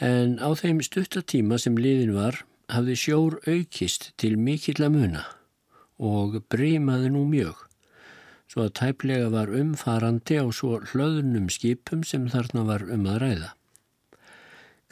En 0.03 0.37
á 0.43 0.53
þeim 0.59 0.83
stuttatíma 0.85 1.57
sem 1.63 1.79
liðin 1.79 2.13
var 2.17 2.43
hafði 2.69 2.99
sjór 3.01 3.39
aukist 3.47 4.11
til 4.21 4.35
mikill 4.37 4.83
að 4.85 4.99
muna 4.99 5.25
og 5.97 6.43
brímaði 6.53 7.15
nú 7.15 7.25
mjög 7.31 7.67
svo 8.51 8.67
að 8.67 8.75
tæplega 8.79 9.31
var 9.33 9.51
umfarandi 9.53 10.39
á 10.39 10.47
svo 10.55 10.79
hlöðnum 10.93 11.49
skipum 11.53 12.05
sem 12.07 12.29
þarna 12.31 12.63
var 12.69 12.85
um 12.93 13.07
að 13.11 13.19
ræða. 13.25 13.51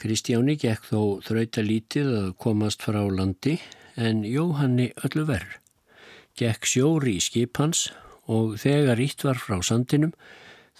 Kristjáni 0.01 0.57
gekk 0.59 0.89
þó 0.89 1.01
þrauta 1.23 1.63
lítið 1.63 2.11
að 2.19 2.29
komast 2.41 2.83
frá 2.83 2.99
landi 3.07 3.55
en 3.95 4.23
Jóhanni 4.27 4.91
öllu 5.03 5.25
verð. 5.29 5.59
Gekk 6.35 6.67
sjóri 6.67 7.15
í 7.19 7.23
skip 7.23 7.57
hans 7.61 7.87
og 8.27 8.57
þegar 8.59 8.99
ítt 8.99 9.23
var 9.23 9.39
frá 9.39 9.61
sandinum 9.63 10.11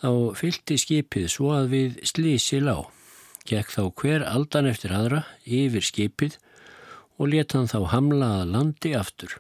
þá 0.02 0.36
fylgti 0.36 0.78
skipið 0.82 1.30
svo 1.32 1.54
að 1.56 1.72
við 1.72 2.02
slísi 2.12 2.60
lág. 2.64 2.90
Gekk 3.46 3.72
þá 3.72 3.84
hver 4.02 4.26
aldan 4.28 4.68
eftir 4.68 4.94
aðra 4.96 5.24
yfir 5.46 5.86
skipið 5.86 6.38
og 7.16 7.32
let 7.32 7.56
hann 7.56 7.70
þá 7.72 7.80
hamla 7.94 8.32
að 8.42 8.54
landi 8.56 8.94
aftur. 8.98 9.38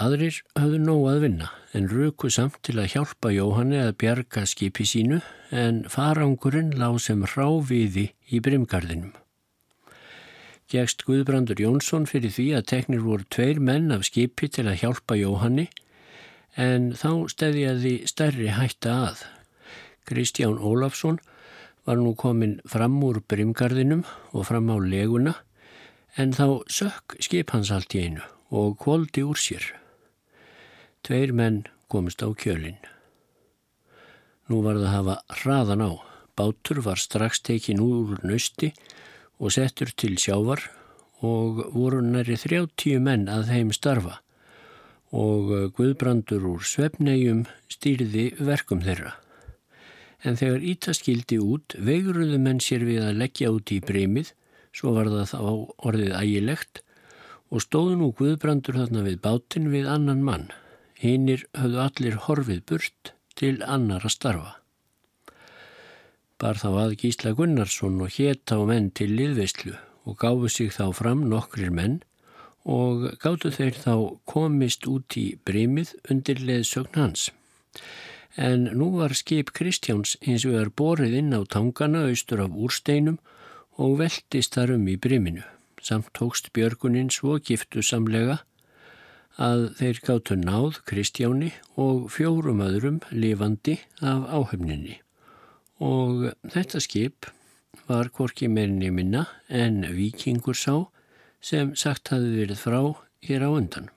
Aðrir 0.00 0.38
höfðu 0.56 0.78
nóg 0.80 1.02
að 1.10 1.24
vinna 1.26 1.48
en 1.76 1.88
ruku 1.90 2.30
samt 2.32 2.62
til 2.64 2.78
að 2.80 2.94
hjálpa 2.94 3.32
Jóhanni 3.34 3.82
að 3.82 3.96
bjarga 4.00 4.46
skipi 4.48 4.86
sínu 4.88 5.20
en 5.52 5.82
farangurinn 5.92 6.72
lág 6.80 6.96
sem 7.04 7.26
ráfiði 7.28 8.08
í 8.32 8.40
brimgarðinum. 8.40 9.12
Gjægst 10.70 11.02
Guðbrandur 11.04 11.58
Jónsson 11.60 12.06
fyrir 12.08 12.32
því 12.32 12.44
að 12.56 12.68
teknir 12.70 13.02
voru 13.04 13.26
tveir 13.34 13.58
menn 13.60 13.90
af 13.92 14.06
skipi 14.06 14.48
til 14.48 14.68
að 14.70 14.78
hjálpa 14.82 15.18
Jóhanni 15.18 15.66
en 16.56 16.92
þá 16.96 17.28
stefjaði 17.32 17.94
stærri 18.08 18.48
hætta 18.54 18.94
að. 19.08 19.24
Kristján 20.08 20.60
Ólafsson 20.60 21.18
var 21.84 21.98
nú 21.98 22.14
komin 22.14 22.60
fram 22.68 23.00
úr 23.02 23.20
brimgarðinum 23.26 24.04
og 24.32 24.46
fram 24.48 24.70
á 24.70 24.76
leguna 24.78 25.34
en 26.16 26.32
þá 26.36 26.62
sökk 26.70 27.18
skip 27.20 27.52
hans 27.56 27.72
allt 27.74 27.96
í 27.98 28.06
einu 28.06 28.24
og 28.52 28.78
kvóldi 28.80 29.26
úr 29.26 29.40
sér. 29.40 29.64
Tveir 31.02 31.34
menn 31.34 31.64
komist 31.90 32.22
á 32.22 32.30
kjölinn. 32.30 32.78
Nú 34.48 34.62
var 34.62 34.78
það 34.78 34.86
að 34.86 34.94
hafa 34.96 35.16
hraðan 35.42 35.86
á. 35.88 35.90
Bátur 36.36 36.80
var 36.84 37.00
strax 37.00 37.42
tekin 37.44 37.82
úr 37.82 38.20
nösti 38.24 38.72
og 38.72 39.00
settur 39.50 39.90
til 39.96 40.14
sjávar 40.22 40.62
og 41.26 41.64
voru 41.74 42.02
næri 42.04 42.36
þrjáttíu 42.38 43.00
menn 43.02 43.26
að 43.30 43.48
þeim 43.50 43.72
starfa 43.74 44.20
og 45.12 45.50
Guðbrandur 45.76 46.46
úr 46.54 46.62
svefnegjum 46.64 47.44
stýrði 47.70 48.30
verkum 48.40 48.80
þeirra. 48.84 49.12
En 50.24 50.38
þegar 50.38 50.64
ítaskildi 50.72 51.38
út 51.42 51.76
veigruðu 51.76 52.38
menn 52.40 52.62
sér 52.62 52.86
við 52.88 53.02
að 53.04 53.18
leggja 53.20 53.50
út 53.52 53.72
í 53.74 53.80
breymið, 53.84 54.32
svo 54.72 54.94
var 54.96 55.10
það 55.12 55.28
þá 55.34 55.40
orðið 55.90 56.16
ægilegt 56.16 56.82
og 57.52 57.64
stóðu 57.66 57.98
nú 58.00 58.12
Guðbrandur 58.16 58.78
þarna 58.80 59.04
við 59.04 59.20
bátinn 59.20 59.68
við 59.74 59.90
annan 59.92 60.24
mann. 60.24 60.48
Hinnir 60.96 61.44
höfðu 61.58 61.82
allir 61.84 62.18
horfið 62.28 62.64
burt 62.70 63.12
til 63.36 63.58
annara 63.66 64.08
starfa. 64.08 64.61
Bar 66.42 66.58
þá 66.58 66.70
að 66.74 66.92
Gísla 66.98 67.30
Gunnarsson 67.38 68.00
og 68.02 68.16
hétt 68.16 68.50
á 68.50 68.58
menn 68.66 68.88
til 68.90 69.12
liðveistlu 69.14 69.76
og 70.10 70.16
gáfu 70.18 70.48
sig 70.50 70.72
þá 70.74 70.88
fram 70.98 71.20
nokkrir 71.30 71.70
menn 71.70 72.00
og 72.66 73.04
gáttu 73.22 73.52
þeir 73.54 73.78
þá 73.78 73.94
komist 74.26 74.88
út 74.90 75.14
í 75.20 75.36
brimið 75.46 75.92
undir 76.10 76.42
leðsögn 76.42 76.98
hans. 76.98 77.28
En 78.34 78.64
nú 78.74 78.88
var 78.96 79.14
skip 79.14 79.52
Kristjáns 79.54 80.16
eins 80.26 80.42
og 80.48 80.56
er 80.58 80.72
borið 80.82 81.14
inn 81.20 81.30
á 81.30 81.46
tangana 81.46 82.08
austur 82.08 82.42
af 82.42 82.58
úrsteinum 82.58 83.20
og 83.78 84.00
veldist 84.02 84.58
þar 84.58 84.74
um 84.80 84.90
í 84.90 84.96
briminu. 84.98 85.46
Samt 85.78 86.10
tókst 86.18 86.50
Björguninn 86.50 87.14
svo 87.14 87.38
giftu 87.38 87.86
samlega 87.86 88.40
að 89.38 89.68
þeir 89.78 90.02
gáttu 90.10 90.40
náð 90.42 90.82
Kristjáni 90.90 91.54
og 91.78 92.10
fjórum 92.10 92.66
öðrum 92.66 92.98
lifandi 93.14 93.78
af 94.02 94.26
áhefninni. 94.26 94.98
Og 95.82 96.28
þetta 96.52 96.80
skip 96.82 97.26
var 97.88 98.12
korki 98.14 98.48
meirinni 98.48 98.92
minna 98.94 99.24
en 99.48 99.82
vikingur 99.96 100.54
sá 100.58 100.86
sem 101.42 101.72
sagt 101.74 102.12
hafi 102.14 102.30
verið 102.36 102.60
frá 102.60 102.78
hér 103.26 103.46
á 103.46 103.50
undan. 103.50 103.88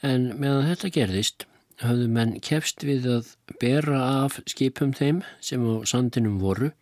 En 0.00 0.32
meðan 0.40 0.68
þetta 0.70 0.92
gerðist 0.94 1.46
hafðu 1.82 2.08
menn 2.12 2.36
kefst 2.40 2.84
við 2.88 3.08
að 3.18 3.32
bera 3.60 4.00
af 4.24 4.38
skipum 4.48 4.94
þeim 4.96 5.22
sem 5.44 5.60
á 5.60 5.84
sandinum 5.88 6.38
voru 6.40 6.72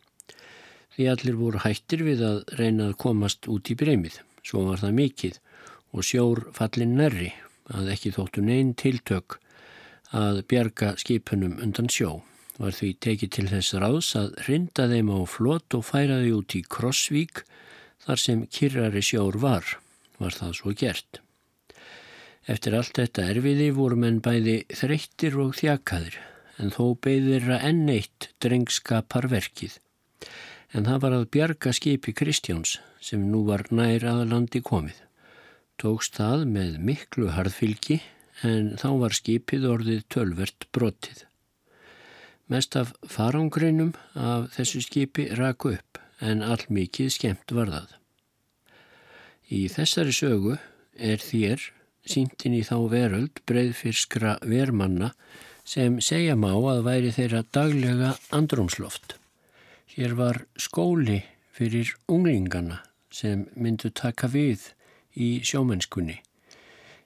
því 0.94 1.08
allir 1.10 1.38
voru 1.38 1.62
hættir 1.64 2.04
við 2.06 2.22
að 2.22 2.42
reyna 2.60 2.90
að 2.90 2.98
komast 3.02 3.48
út 3.50 3.70
í 3.70 3.78
breymið. 3.78 4.20
Svo 4.46 4.68
var 4.68 4.82
það 4.82 4.98
mikið 5.00 5.40
og 5.94 6.06
sjór 6.06 6.44
fallin 6.54 6.94
nærri 6.98 7.32
að 7.74 7.90
ekki 7.94 8.12
þóttu 8.14 8.44
neinn 8.44 8.74
tiltök 8.78 9.40
að 10.14 10.44
bjarga 10.50 10.94
skipunum 11.00 11.58
undan 11.64 11.90
sjó. 11.90 12.20
Var 12.60 12.76
því 12.76 12.90
tekið 13.06 13.30
til 13.36 13.44
þess 13.50 13.76
ráðs 13.82 14.10
að 14.18 14.34
rinda 14.46 14.86
þeim 14.90 15.10
á 15.10 15.18
flott 15.26 15.74
og 15.74 15.86
færa 15.88 16.20
þau 16.22 16.38
út 16.38 16.56
í 16.58 16.62
Krossvík 16.76 17.42
þar 18.04 18.22
sem 18.22 18.44
kyrrari 18.46 19.02
sjór 19.02 19.38
var, 19.42 19.64
var 20.20 20.36
það 20.36 20.52
svo 20.60 20.74
gert. 20.78 21.20
Eftir 22.46 22.76
allt 22.76 23.00
þetta 23.00 23.28
erfiði 23.32 23.70
voru 23.74 23.98
menn 23.98 24.20
bæði 24.22 24.58
þreyttir 24.70 25.38
og 25.40 25.56
þjakaðir 25.58 26.20
en 26.62 26.70
þó 26.70 26.84
beðir 27.02 27.48
að 27.56 27.66
enn 27.70 27.88
eitt 27.90 28.28
drengskapar 28.44 29.26
verkið. 29.32 29.80
En 30.74 30.86
það 30.86 31.00
var 31.06 31.16
að 31.16 31.30
bjarga 31.34 31.72
skipi 31.74 32.14
Kristjáns 32.14 32.78
sem 33.02 33.24
nú 33.32 33.42
var 33.48 33.66
nær 33.74 34.06
að 34.10 34.28
landi 34.30 34.62
komið 34.62 35.00
tókst 35.80 36.18
það 36.20 36.46
með 36.54 36.76
miklu 36.88 37.30
harðfylgi 37.34 38.00
en 38.46 38.74
þá 38.80 38.88
var 39.02 39.16
skipið 39.16 39.66
orðið 39.70 40.02
tölvert 40.12 40.66
brotið. 40.74 41.24
Mest 42.46 42.76
af 42.76 42.92
farangreinum 43.08 43.94
af 44.14 44.50
þessu 44.52 44.82
skipi 44.84 45.30
raku 45.38 45.72
upp 45.78 46.00
en 46.20 46.42
all 46.44 46.64
mikið 46.68 47.12
skemmt 47.14 47.54
var 47.56 47.70
það. 47.72 47.88
Í 49.48 49.64
þessari 49.72 50.12
sögu 50.12 50.58
er 50.94 51.22
þér 51.24 51.64
síntinn 52.04 52.56
í 52.58 52.62
þá 52.64 52.76
veröld 52.92 53.40
breyðfyrskra 53.48 54.38
vermanna 54.44 55.12
sem 55.64 55.96
segja 56.04 56.36
má 56.36 56.52
að 56.52 56.82
væri 56.84 57.12
þeirra 57.16 57.44
daglega 57.56 58.12
andrumsloft. 58.36 59.16
Hér 59.94 60.16
var 60.18 60.42
skóli 60.60 61.22
fyrir 61.54 61.94
unglingana 62.10 62.82
sem 63.14 63.46
myndu 63.56 63.88
taka 63.94 64.28
við 64.28 64.72
í 65.16 65.38
sjómennskunni. 65.46 66.18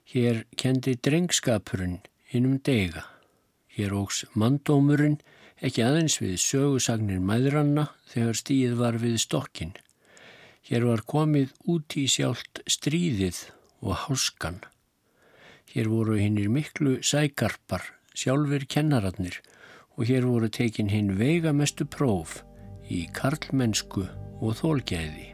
Hér 0.09 0.43
kendi 0.57 0.97
drengskapurinn 0.97 1.99
innum 2.33 2.57
dega. 2.65 3.05
Hér 3.75 3.93
ógs 3.99 4.23
mandómurinn 4.33 5.19
ekki 5.61 5.83
aðeins 5.85 6.17
við 6.21 6.35
sögusagnir 6.41 7.21
mæðranna 7.23 7.89
þegar 8.11 8.39
stíð 8.39 8.75
var 8.79 8.97
við 9.01 9.19
stokkin. 9.21 9.73
Hér 10.69 10.85
var 10.89 11.05
komið 11.07 11.53
út 11.71 11.95
í 11.99 12.05
sjálft 12.09 12.61
stríðið 12.69 13.45
og 13.81 13.95
háskan. 14.05 14.59
Hér 15.69 15.89
voru 15.91 16.17
hinnir 16.17 16.49
miklu 16.49 16.97
sækarpar, 17.05 17.83
sjálfur 18.17 18.65
kennararnir 18.69 19.39
og 19.97 20.07
hér 20.09 20.25
voru 20.29 20.49
tekin 20.49 20.89
hinn 20.93 21.17
veigamestu 21.19 21.85
próf 21.85 22.39
í 22.89 23.05
karlmennsku 23.13 24.07
og 24.39 24.55
þólgæði. 24.61 25.28